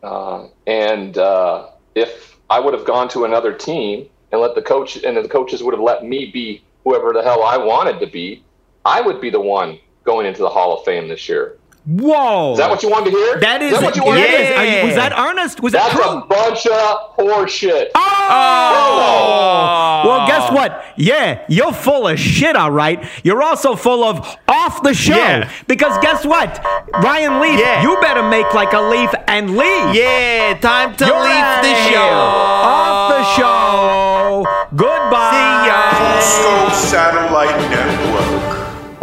Uh, 0.00 0.46
and 0.68 1.18
uh, 1.18 1.70
if 1.96 2.36
I 2.48 2.60
would 2.60 2.72
have 2.72 2.84
gone 2.84 3.08
to 3.08 3.24
another 3.24 3.52
team 3.52 4.08
and 4.30 4.40
let 4.40 4.54
the 4.54 4.62
coach 4.62 5.02
and 5.02 5.16
the 5.16 5.28
coaches 5.28 5.60
would 5.60 5.74
have 5.74 5.82
let 5.82 6.04
me 6.04 6.30
be 6.30 6.62
whoever 6.84 7.12
the 7.12 7.24
hell 7.24 7.42
I 7.42 7.56
wanted 7.56 7.98
to 7.98 8.06
be, 8.06 8.44
I 8.84 9.00
would 9.00 9.20
be 9.20 9.30
the 9.30 9.40
one 9.40 9.80
going 10.04 10.24
into 10.24 10.42
the 10.42 10.48
Hall 10.48 10.78
of 10.78 10.84
Fame 10.84 11.08
this 11.08 11.28
year. 11.28 11.58
Whoa. 11.86 12.52
Is 12.52 12.58
that 12.58 12.68
what 12.68 12.82
you 12.82 12.90
wanted 12.90 13.12
to 13.12 13.16
hear? 13.16 13.38
That 13.40 13.62
is, 13.62 13.70
that 13.72 13.82
what 13.82 13.96
you 13.96 14.04
wanted 14.04 14.24
it 14.24 14.26
to 14.26 14.32
hear? 14.58 14.64
is. 14.64 14.76
You- 14.82 14.86
was 14.86 14.94
that 14.96 15.12
earnest? 15.16 15.60
Was 15.62 15.72
that 15.72 15.92
That's 15.92 15.94
true? 15.94 16.04
a 16.18 16.20
bunch 16.26 16.66
of 16.66 17.16
horseshit. 17.16 17.88
Oh! 17.94 18.00
oh! 18.04 20.02
Well, 20.08 20.26
guess 20.26 20.50
what? 20.50 20.82
Yeah, 20.96 21.38
you're 21.48 21.72
full 21.72 22.08
of 22.08 22.18
shit, 22.18 22.56
all 22.56 22.70
right. 22.72 23.04
You're 23.22 23.40
also 23.42 23.76
full 23.76 24.02
of 24.04 24.36
off 24.48 24.82
the 24.82 24.94
show. 24.94 25.14
Yeah. 25.16 25.48
Because 25.68 25.96
guess 26.02 26.24
what? 26.26 26.58
Ryan 27.02 27.38
Leaf, 27.40 27.60
Yeah. 27.60 27.82
you 27.82 27.96
better 28.00 28.22
make 28.28 28.52
like 28.54 28.72
a 28.72 28.80
leaf 28.80 29.10
and 29.28 29.56
leave. 29.56 29.94
Yeah, 29.94 30.54
time 30.60 30.96
to 30.96 31.06
You're 31.06 31.20
leave 31.20 31.30
outta 31.30 31.68
the 31.68 31.74
here. 31.74 31.92
show. 31.92 32.08
Off 32.08 33.10
the 33.14 33.24
show. 33.36 34.44
Goodbye. 34.74 35.30
See 35.30 35.68
ya. 35.68 35.78
Fusco 35.94 36.72
Satellite 36.90 37.54
Network. 37.70 37.75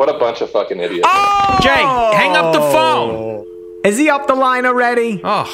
What 0.03 0.13
a 0.13 0.19
bunch 0.19 0.41
of 0.41 0.51
fucking 0.51 0.81
idiots. 0.81 1.07
Oh! 1.09 1.59
Jay, 1.61 1.69
hang 1.69 2.35
up 2.35 2.53
the 2.53 2.59
phone. 2.59 3.47
Is 3.85 3.97
he 3.97 4.09
up 4.09 4.27
the 4.27 4.35
line 4.35 4.65
already? 4.65 5.21
Oh, 5.23 5.47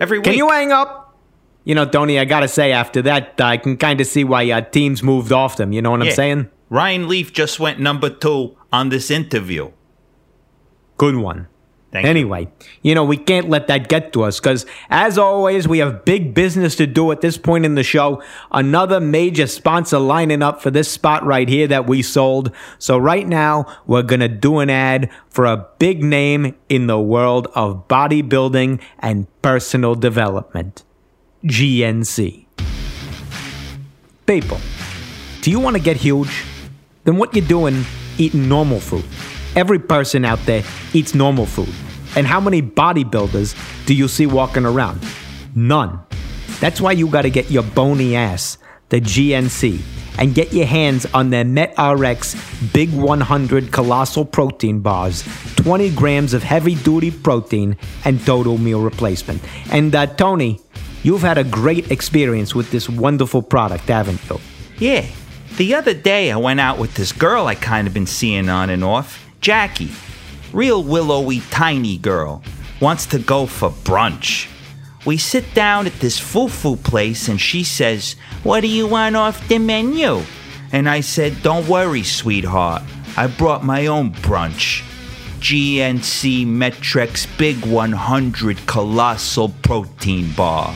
every 0.00 0.16
week. 0.16 0.24
Can 0.24 0.32
you 0.38 0.48
hang 0.48 0.72
up? 0.72 1.18
You 1.64 1.74
know, 1.74 1.84
Tony, 1.84 2.18
I 2.18 2.24
gotta 2.24 2.48
say, 2.48 2.72
after 2.72 3.02
that, 3.02 3.38
I 3.38 3.58
can 3.58 3.76
kind 3.76 4.00
of 4.00 4.06
see 4.06 4.24
why 4.24 4.50
uh, 4.50 4.62
teams 4.62 5.02
moved 5.02 5.32
off 5.32 5.58
them. 5.58 5.74
You 5.74 5.82
know 5.82 5.90
what 5.90 6.00
I'm 6.00 6.12
saying? 6.12 6.48
Ryan 6.70 7.08
Leaf 7.08 7.34
just 7.34 7.60
went 7.60 7.78
number 7.78 8.08
two 8.08 8.56
on 8.72 8.88
this 8.88 9.10
interview. 9.10 9.70
Good 10.96 11.16
one. 11.16 11.48
Thank 11.92 12.06
anyway, 12.06 12.46
you 12.82 12.94
know, 12.94 13.04
we 13.04 13.16
can't 13.16 13.48
let 13.48 13.66
that 13.66 13.88
get 13.88 14.12
to 14.12 14.22
us 14.22 14.38
because, 14.38 14.64
as 14.90 15.18
always, 15.18 15.66
we 15.66 15.78
have 15.78 16.04
big 16.04 16.34
business 16.34 16.76
to 16.76 16.86
do 16.86 17.10
at 17.10 17.20
this 17.20 17.36
point 17.36 17.64
in 17.64 17.74
the 17.74 17.82
show. 17.82 18.22
Another 18.52 19.00
major 19.00 19.48
sponsor 19.48 19.98
lining 19.98 20.40
up 20.40 20.62
for 20.62 20.70
this 20.70 20.88
spot 20.88 21.24
right 21.24 21.48
here 21.48 21.66
that 21.66 21.88
we 21.88 22.00
sold. 22.02 22.52
So, 22.78 22.96
right 22.96 23.26
now, 23.26 23.66
we're 23.88 24.04
going 24.04 24.20
to 24.20 24.28
do 24.28 24.60
an 24.60 24.70
ad 24.70 25.10
for 25.28 25.46
a 25.46 25.66
big 25.80 26.04
name 26.04 26.54
in 26.68 26.86
the 26.86 27.00
world 27.00 27.48
of 27.56 27.88
bodybuilding 27.88 28.80
and 29.00 29.26
personal 29.42 29.96
development 29.96 30.84
GNC. 31.44 32.46
People, 34.26 34.60
do 35.40 35.50
you 35.50 35.58
want 35.58 35.74
to 35.74 35.82
get 35.82 35.96
huge? 35.96 36.44
Then 37.02 37.16
what 37.16 37.34
you're 37.34 37.44
doing 37.44 37.84
eating 38.16 38.48
normal 38.48 38.78
food? 38.78 39.04
Every 39.56 39.78
person 39.78 40.24
out 40.24 40.38
there 40.46 40.62
eats 40.92 41.14
normal 41.14 41.46
food. 41.46 41.74
And 42.16 42.26
how 42.26 42.40
many 42.40 42.62
bodybuilders 42.62 43.86
do 43.86 43.94
you 43.94 44.08
see 44.08 44.26
walking 44.26 44.64
around? 44.64 45.04
None. 45.54 46.00
That's 46.60 46.80
why 46.80 46.92
you 46.92 47.06
got 47.08 47.22
to 47.22 47.30
get 47.30 47.50
your 47.50 47.62
bony 47.62 48.16
ass 48.16 48.58
the 48.90 49.00
GNC, 49.00 49.80
and 50.18 50.34
get 50.34 50.52
your 50.52 50.66
hands 50.66 51.06
on 51.14 51.30
their 51.30 51.44
MetRx 51.44 52.72
Big 52.72 52.92
100 52.92 53.72
Colossal 53.72 54.24
Protein 54.24 54.80
Bars, 54.80 55.24
20 55.56 55.90
grams 55.94 56.34
of 56.34 56.42
heavy 56.42 56.74
duty 56.74 57.10
protein, 57.10 57.76
and 58.04 58.24
total 58.26 58.58
meal 58.58 58.82
replacement. 58.82 59.42
And 59.72 59.94
uh, 59.94 60.06
Tony, 60.06 60.60
you've 61.04 61.22
had 61.22 61.38
a 61.38 61.44
great 61.44 61.90
experience 61.90 62.54
with 62.54 62.70
this 62.72 62.88
wonderful 62.88 63.42
product, 63.42 63.84
haven't 63.84 64.20
you? 64.28 64.40
Yeah. 64.78 65.06
The 65.56 65.74
other 65.74 65.94
day 65.94 66.32
I 66.32 66.36
went 66.36 66.60
out 66.60 66.78
with 66.78 66.94
this 66.94 67.12
girl 67.12 67.46
I 67.46 67.54
kind 67.54 67.86
of 67.86 67.94
been 67.94 68.06
seeing 68.06 68.48
on 68.48 68.70
and 68.70 68.82
off, 68.82 69.24
Jackie. 69.40 69.92
Real 70.52 70.82
willowy 70.82 71.40
tiny 71.50 71.96
girl. 71.96 72.42
Wants 72.80 73.06
to 73.06 73.18
go 73.18 73.46
for 73.46 73.70
brunch. 73.70 74.48
We 75.06 75.16
sit 75.16 75.54
down 75.54 75.86
at 75.86 75.94
this 76.00 76.18
foo-foo 76.18 76.76
place 76.76 77.28
and 77.28 77.40
she 77.40 77.64
says, 77.64 78.16
What 78.42 78.60
do 78.60 78.68
you 78.68 78.86
want 78.86 79.16
off 79.16 79.48
the 79.48 79.58
menu? 79.58 80.22
And 80.72 80.88
I 80.88 81.00
said, 81.00 81.42
Don't 81.42 81.68
worry, 81.68 82.02
sweetheart. 82.02 82.82
I 83.16 83.28
brought 83.28 83.64
my 83.64 83.86
own 83.86 84.12
brunch. 84.12 84.84
GNC 85.40 86.46
MetRx 86.46 87.38
Big 87.38 87.64
100 87.64 88.66
Colossal 88.66 89.48
Protein 89.62 90.32
Bar. 90.32 90.74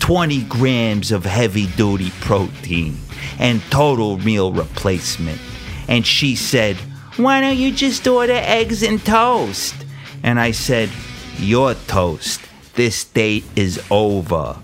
20 0.00 0.42
grams 0.44 1.12
of 1.12 1.24
heavy 1.24 1.66
duty 1.76 2.10
protein 2.20 2.98
and 3.38 3.62
total 3.70 4.18
meal 4.18 4.52
replacement. 4.52 5.40
And 5.86 6.04
she 6.04 6.34
said, 6.34 6.76
Why 7.22 7.40
don't 7.42 7.56
you 7.56 7.72
just 7.72 8.06
order 8.06 8.32
eggs 8.32 8.82
and 8.82 9.04
toast? 9.04 9.74
And 10.22 10.40
I 10.40 10.52
said, 10.52 10.90
Your 11.38 11.74
toast. 11.74 12.40
This 12.74 13.04
date 13.04 13.44
is 13.56 13.82
over. 13.90 14.56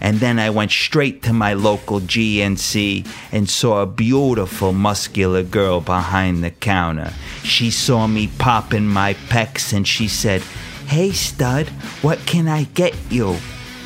And 0.00 0.20
then 0.20 0.38
I 0.38 0.50
went 0.50 0.70
straight 0.70 1.22
to 1.22 1.32
my 1.32 1.54
local 1.54 1.98
GNC 1.98 3.08
and 3.32 3.48
saw 3.48 3.82
a 3.82 3.86
beautiful, 3.86 4.72
muscular 4.72 5.42
girl 5.42 5.80
behind 5.80 6.44
the 6.44 6.50
counter. 6.50 7.12
She 7.42 7.70
saw 7.70 8.06
me 8.06 8.28
popping 8.38 8.86
my 8.86 9.14
pecs 9.14 9.72
and 9.72 9.88
she 9.88 10.06
said, 10.06 10.42
Hey, 10.86 11.10
stud, 11.10 11.68
what 12.02 12.18
can 12.26 12.46
I 12.48 12.64
get 12.64 12.94
you? 13.10 13.38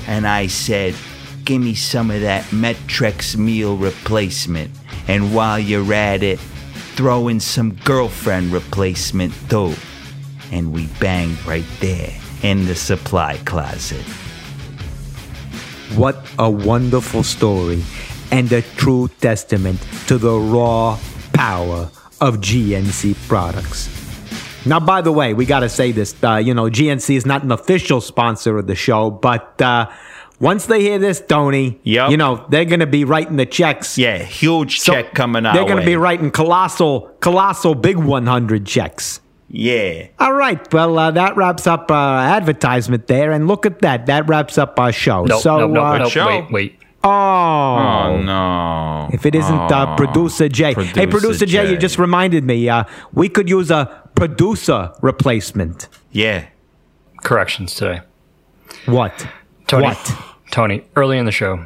And 0.06 0.26
I 0.26 0.48
said, 0.48 0.94
Give 1.44 1.62
me 1.62 1.74
some 1.74 2.10
of 2.10 2.20
that 2.20 2.44
MetRx 2.46 3.36
meal 3.36 3.76
replacement. 3.76 4.70
And 5.06 5.34
while 5.34 5.58
you're 5.58 5.94
at 5.94 6.22
it, 6.22 6.40
throw 6.98 7.28
in 7.28 7.38
some 7.38 7.76
girlfriend 7.84 8.52
replacement 8.52 9.32
too. 9.48 9.72
And 10.50 10.72
we 10.72 10.88
banged 10.98 11.38
right 11.46 11.64
there 11.78 12.12
in 12.42 12.66
the 12.66 12.74
supply 12.74 13.36
closet. 13.44 14.04
What 15.94 16.28
a 16.40 16.50
wonderful 16.50 17.22
story 17.22 17.84
and 18.32 18.50
a 18.50 18.62
true 18.62 19.06
testament 19.20 19.78
to 20.08 20.18
the 20.18 20.36
raw 20.36 20.98
power 21.32 21.88
of 22.20 22.38
GNC 22.38 23.14
products. 23.28 23.97
Now, 24.68 24.80
by 24.80 25.00
the 25.00 25.12
way, 25.12 25.34
we 25.34 25.46
got 25.46 25.60
to 25.60 25.68
say 25.68 25.92
this. 25.92 26.14
Uh, 26.22 26.36
you 26.36 26.54
know, 26.54 26.64
GNC 26.64 27.16
is 27.16 27.24
not 27.26 27.42
an 27.42 27.50
official 27.52 28.00
sponsor 28.00 28.58
of 28.58 28.66
the 28.66 28.74
show, 28.74 29.10
but 29.10 29.60
uh, 29.62 29.88
once 30.40 30.66
they 30.66 30.80
hear 30.82 30.98
this, 30.98 31.20
Tony, 31.20 31.80
Yep. 31.84 32.10
you 32.10 32.16
know, 32.16 32.44
they're 32.50 32.64
going 32.66 32.80
to 32.80 32.86
be 32.86 33.04
writing 33.04 33.36
the 33.36 33.46
checks. 33.46 33.96
Yeah, 33.98 34.18
huge 34.18 34.80
So 34.80 34.92
check 34.92 35.14
coming 35.14 35.46
out. 35.46 35.54
They're 35.54 35.64
going 35.64 35.78
to 35.80 35.86
be 35.86 35.96
writing 35.96 36.30
colossal, 36.30 37.10
colossal 37.20 37.74
big 37.74 37.96
100 37.96 38.66
checks. 38.66 39.20
Yeah. 39.50 40.08
All 40.18 40.34
right. 40.34 40.60
Well, 40.74 40.98
uh, 40.98 41.10
that 41.12 41.34
wraps 41.36 41.66
up 41.66 41.90
our 41.90 42.18
advertisement 42.18 43.06
there. 43.06 43.32
And 43.32 43.48
look 43.48 43.64
at 43.64 43.80
that. 43.80 44.04
That 44.06 44.28
wraps 44.28 44.58
up 44.58 44.78
our 44.78 44.92
show. 44.92 45.24
No, 45.24 45.38
so, 45.38 45.58
no, 45.60 45.66
no, 45.68 45.82
uh, 45.84 45.98
no, 45.98 46.08
show. 46.10 46.26
wait, 46.26 46.50
wait. 46.52 46.78
Oh. 47.02 47.08
Oh 47.10 48.20
no. 48.20 49.08
If 49.12 49.24
it 49.24 49.34
isn't 49.34 49.54
uh, 49.72 49.86
Oh, 49.92 49.96
producer 49.96 50.48
Jay. 50.48 50.74
hey, 50.74 51.06
Producer 51.06 51.06
producer 51.08 51.46
Jay, 51.46 51.70
you 51.70 51.78
just 51.78 51.98
reminded 51.98 52.44
me. 52.44 52.68
Uh, 52.68 52.84
we 53.14 53.28
could 53.28 53.48
use 53.48 53.70
a 53.70 54.07
producer 54.18 54.92
replacement. 55.00 55.88
Yeah. 56.10 56.46
Corrections 57.22 57.74
today. 57.74 58.00
What? 58.86 59.26
Tony, 59.66 59.84
What? 59.84 60.14
Tony, 60.50 60.84
early 60.96 61.18
in 61.18 61.24
the 61.24 61.32
show, 61.32 61.64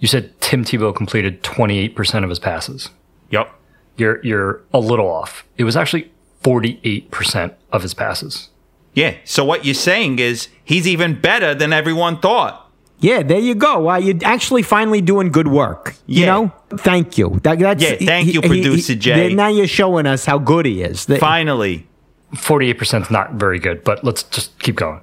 you 0.00 0.08
said 0.08 0.38
Tim 0.40 0.64
Tebow 0.64 0.94
completed 0.94 1.42
28% 1.42 2.24
of 2.24 2.28
his 2.30 2.38
passes. 2.38 2.90
Yup. 3.30 3.58
You're 3.96 4.22
you're 4.24 4.62
a 4.74 4.78
little 4.78 5.08
off. 5.08 5.44
It 5.56 5.64
was 5.64 5.76
actually 5.76 6.10
48% 6.42 7.54
of 7.72 7.82
his 7.82 7.94
passes. 7.94 8.50
Yeah. 8.94 9.16
So 9.24 9.44
what 9.44 9.64
you're 9.64 9.74
saying 9.74 10.18
is 10.18 10.48
he's 10.64 10.86
even 10.86 11.18
better 11.20 11.54
than 11.54 11.72
everyone 11.72 12.18
thought. 12.20 12.65
Yeah, 12.98 13.22
there 13.22 13.38
you 13.38 13.54
go. 13.54 13.90
Uh, 13.90 13.96
you're 13.98 14.16
actually 14.24 14.62
finally 14.62 15.00
doing 15.00 15.30
good 15.30 15.48
work. 15.48 15.94
You 16.06 16.20
Yeah. 16.24 16.26
know? 16.26 16.52
Thank 16.78 17.18
you. 17.18 17.38
That, 17.42 17.58
that's, 17.58 17.82
Yeah, 17.82 17.96
thank 17.96 18.32
you, 18.32 18.40
producer 18.40 18.94
Jay. 18.94 19.34
Now 19.34 19.48
you're 19.48 19.66
showing 19.66 20.06
us 20.06 20.24
how 20.24 20.38
good 20.38 20.64
he 20.66 20.82
is. 20.82 21.06
The- 21.06 21.18
Finally. 21.18 21.86
48% 22.34 23.02
is 23.02 23.10
not 23.10 23.34
very 23.34 23.58
good, 23.58 23.84
but 23.84 24.02
let's 24.02 24.22
just 24.24 24.58
keep 24.58 24.76
going. 24.76 25.00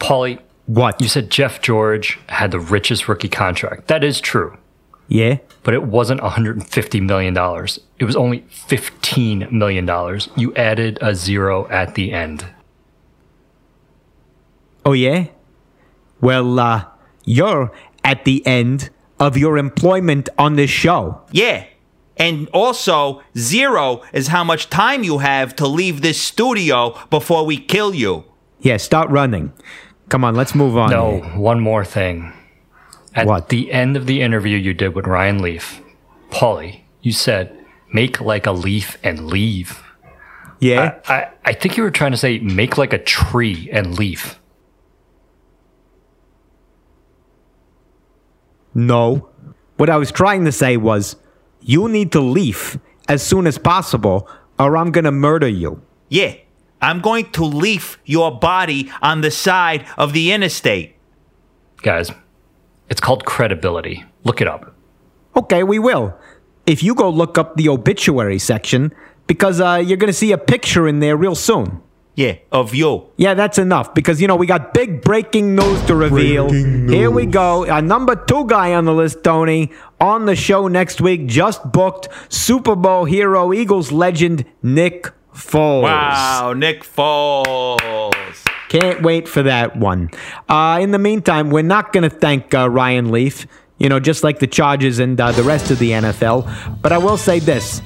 Paulie, 0.00 0.38
what? 0.66 1.00
you 1.00 1.08
said 1.08 1.30
Jeff 1.30 1.62
George 1.62 2.18
had 2.28 2.50
the 2.50 2.60
richest 2.60 3.08
rookie 3.08 3.28
contract. 3.28 3.88
That 3.88 4.04
is 4.04 4.20
true, 4.20 4.56
yeah? 5.08 5.38
but 5.62 5.74
it 5.74 5.84
wasn't 5.84 6.20
$150 6.20 7.00
million. 7.02 7.34
It 7.98 8.04
was 8.04 8.16
only 8.16 8.40
$15 8.50 9.50
million. 9.50 9.88
You 10.36 10.54
added 10.56 10.98
a 11.00 11.14
zero 11.14 11.66
at 11.68 11.94
the 11.94 12.12
end. 12.12 12.44
Oh, 14.84 14.92
yeah? 14.92 15.26
Well, 16.20 16.58
uh, 16.60 16.84
you're 17.28 17.70
at 18.04 18.24
the 18.24 18.44
end 18.46 18.90
of 19.20 19.36
your 19.36 19.58
employment 19.58 20.28
on 20.38 20.56
this 20.56 20.70
show. 20.70 21.20
Yeah. 21.30 21.66
And 22.16 22.48
also, 22.52 23.22
zero 23.36 24.02
is 24.12 24.28
how 24.28 24.42
much 24.42 24.70
time 24.70 25.04
you 25.04 25.18
have 25.18 25.54
to 25.56 25.66
leave 25.68 26.00
this 26.02 26.20
studio 26.20 26.98
before 27.10 27.44
we 27.46 27.58
kill 27.58 27.94
you. 27.94 28.24
Yeah, 28.60 28.76
start 28.78 29.08
running. 29.10 29.52
Come 30.08 30.24
on, 30.24 30.34
let's 30.34 30.54
move 30.54 30.76
on. 30.76 30.90
No, 30.90 31.18
one 31.36 31.60
more 31.60 31.84
thing. 31.84 32.32
At 33.14 33.26
What? 33.26 33.50
the 33.50 33.70
end 33.70 33.96
of 33.96 34.06
the 34.06 34.20
interview 34.20 34.56
you 34.56 34.74
did 34.74 34.94
with 34.94 35.06
Ryan 35.06 35.38
Leaf, 35.38 35.80
Paulie, 36.30 36.80
you 37.02 37.12
said, 37.12 37.56
make 37.92 38.20
like 38.20 38.46
a 38.46 38.52
leaf 38.52 38.96
and 39.04 39.26
leave. 39.26 39.82
Yeah? 40.60 40.98
I, 41.08 41.28
I 41.44 41.52
think 41.52 41.76
you 41.76 41.82
were 41.84 41.90
trying 41.90 42.10
to 42.12 42.16
say, 42.16 42.38
make 42.40 42.76
like 42.78 42.92
a 42.92 42.98
tree 42.98 43.68
and 43.70 43.96
leaf. 43.98 44.40
No. 48.78 49.28
What 49.76 49.90
I 49.90 49.96
was 49.96 50.10
trying 50.10 50.44
to 50.44 50.52
say 50.52 50.76
was, 50.76 51.16
you 51.60 51.88
need 51.88 52.12
to 52.12 52.20
leave 52.20 52.78
as 53.08 53.22
soon 53.22 53.46
as 53.46 53.58
possible, 53.58 54.28
or 54.58 54.76
I'm 54.76 54.92
gonna 54.92 55.12
murder 55.12 55.48
you. 55.48 55.82
Yeah. 56.08 56.34
I'm 56.80 57.00
going 57.00 57.32
to 57.32 57.44
leave 57.44 57.98
your 58.04 58.38
body 58.38 58.88
on 59.02 59.20
the 59.20 59.32
side 59.32 59.84
of 59.96 60.12
the 60.12 60.30
interstate. 60.30 60.94
Guys, 61.82 62.12
it's 62.88 63.00
called 63.00 63.24
credibility. 63.24 64.04
Look 64.22 64.40
it 64.40 64.46
up. 64.46 64.72
Okay, 65.34 65.64
we 65.64 65.80
will. 65.80 66.16
If 66.66 66.84
you 66.84 66.94
go 66.94 67.10
look 67.10 67.36
up 67.36 67.56
the 67.56 67.68
obituary 67.68 68.38
section, 68.38 68.94
because 69.26 69.60
uh, 69.60 69.82
you're 69.84 69.96
gonna 69.96 70.12
see 70.12 70.30
a 70.30 70.38
picture 70.38 70.86
in 70.86 71.00
there 71.00 71.16
real 71.16 71.34
soon. 71.34 71.82
Yeah, 72.18 72.38
of 72.50 72.74
you. 72.74 73.06
Yeah, 73.16 73.34
that's 73.34 73.58
enough 73.58 73.94
because 73.94 74.20
you 74.20 74.26
know 74.26 74.34
we 74.34 74.48
got 74.48 74.74
big 74.74 75.02
breaking 75.02 75.54
news 75.54 75.80
to 75.86 75.94
reveal. 75.94 76.50
Here 76.50 77.12
we 77.12 77.26
go. 77.26 77.64
Our 77.68 77.80
number 77.80 78.16
two 78.16 78.44
guy 78.46 78.74
on 78.74 78.86
the 78.86 78.92
list, 78.92 79.22
Tony, 79.22 79.70
on 80.00 80.26
the 80.26 80.34
show 80.34 80.66
next 80.66 81.00
week, 81.00 81.26
just 81.26 81.70
booked 81.70 82.08
Super 82.28 82.74
Bowl 82.74 83.04
hero, 83.04 83.52
Eagles 83.52 83.92
legend 83.92 84.44
Nick 84.64 85.12
Foles. 85.32 85.82
Wow, 85.82 86.54
Nick 86.56 86.82
Foles. 86.82 88.44
Can't 88.68 89.00
wait 89.00 89.28
for 89.28 89.44
that 89.44 89.76
one. 89.76 90.10
Uh, 90.48 90.80
in 90.82 90.90
the 90.90 90.98
meantime, 90.98 91.50
we're 91.50 91.62
not 91.62 91.92
going 91.92 92.02
to 92.02 92.10
thank 92.10 92.52
uh, 92.52 92.68
Ryan 92.68 93.12
Leaf, 93.12 93.46
you 93.78 93.88
know, 93.88 94.00
just 94.00 94.24
like 94.24 94.40
the 94.40 94.48
Chargers 94.48 94.98
and 94.98 95.20
uh, 95.20 95.30
the 95.30 95.44
rest 95.44 95.70
of 95.70 95.78
the 95.78 95.92
NFL. 95.92 96.82
But 96.82 96.90
I 96.90 96.98
will 96.98 97.16
say 97.16 97.38
this 97.38 97.80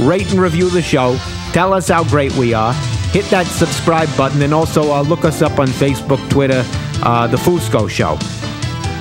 rate 0.00 0.30
and 0.30 0.40
review 0.40 0.70
the 0.70 0.82
show. 0.82 1.16
Tell 1.52 1.72
us 1.72 1.88
how 1.88 2.04
great 2.04 2.32
we 2.36 2.54
are. 2.54 2.72
Hit 3.12 3.24
that 3.26 3.46
subscribe 3.46 4.08
button 4.16 4.40
and 4.42 4.54
also 4.54 4.92
uh, 4.92 5.02
look 5.02 5.24
us 5.24 5.42
up 5.42 5.58
on 5.58 5.66
Facebook, 5.68 6.28
Twitter, 6.30 6.64
uh, 7.02 7.26
The 7.26 7.36
Fusco 7.36 7.88
Show. 7.88 8.18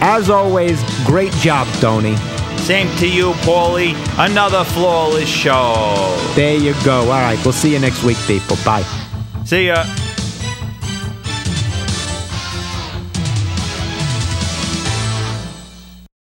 As 0.01 0.29
always, 0.29 0.81
great 1.05 1.33
job, 1.33 1.67
Tony. 1.79 2.15
Same 2.57 2.93
to 2.97 3.07
you, 3.09 3.31
Paulie. 3.43 3.95
Another 4.17 4.63
flawless 4.63 5.29
show. 5.29 6.15
There 6.35 6.57
you 6.57 6.73
go. 6.83 7.01
All 7.01 7.07
right, 7.07 7.39
we'll 7.43 7.53
see 7.53 7.73
you 7.73 7.79
next 7.79 8.03
week, 8.03 8.17
people. 8.27 8.57
Bye. 8.63 8.83
See 9.45 9.67
ya. 9.67 9.85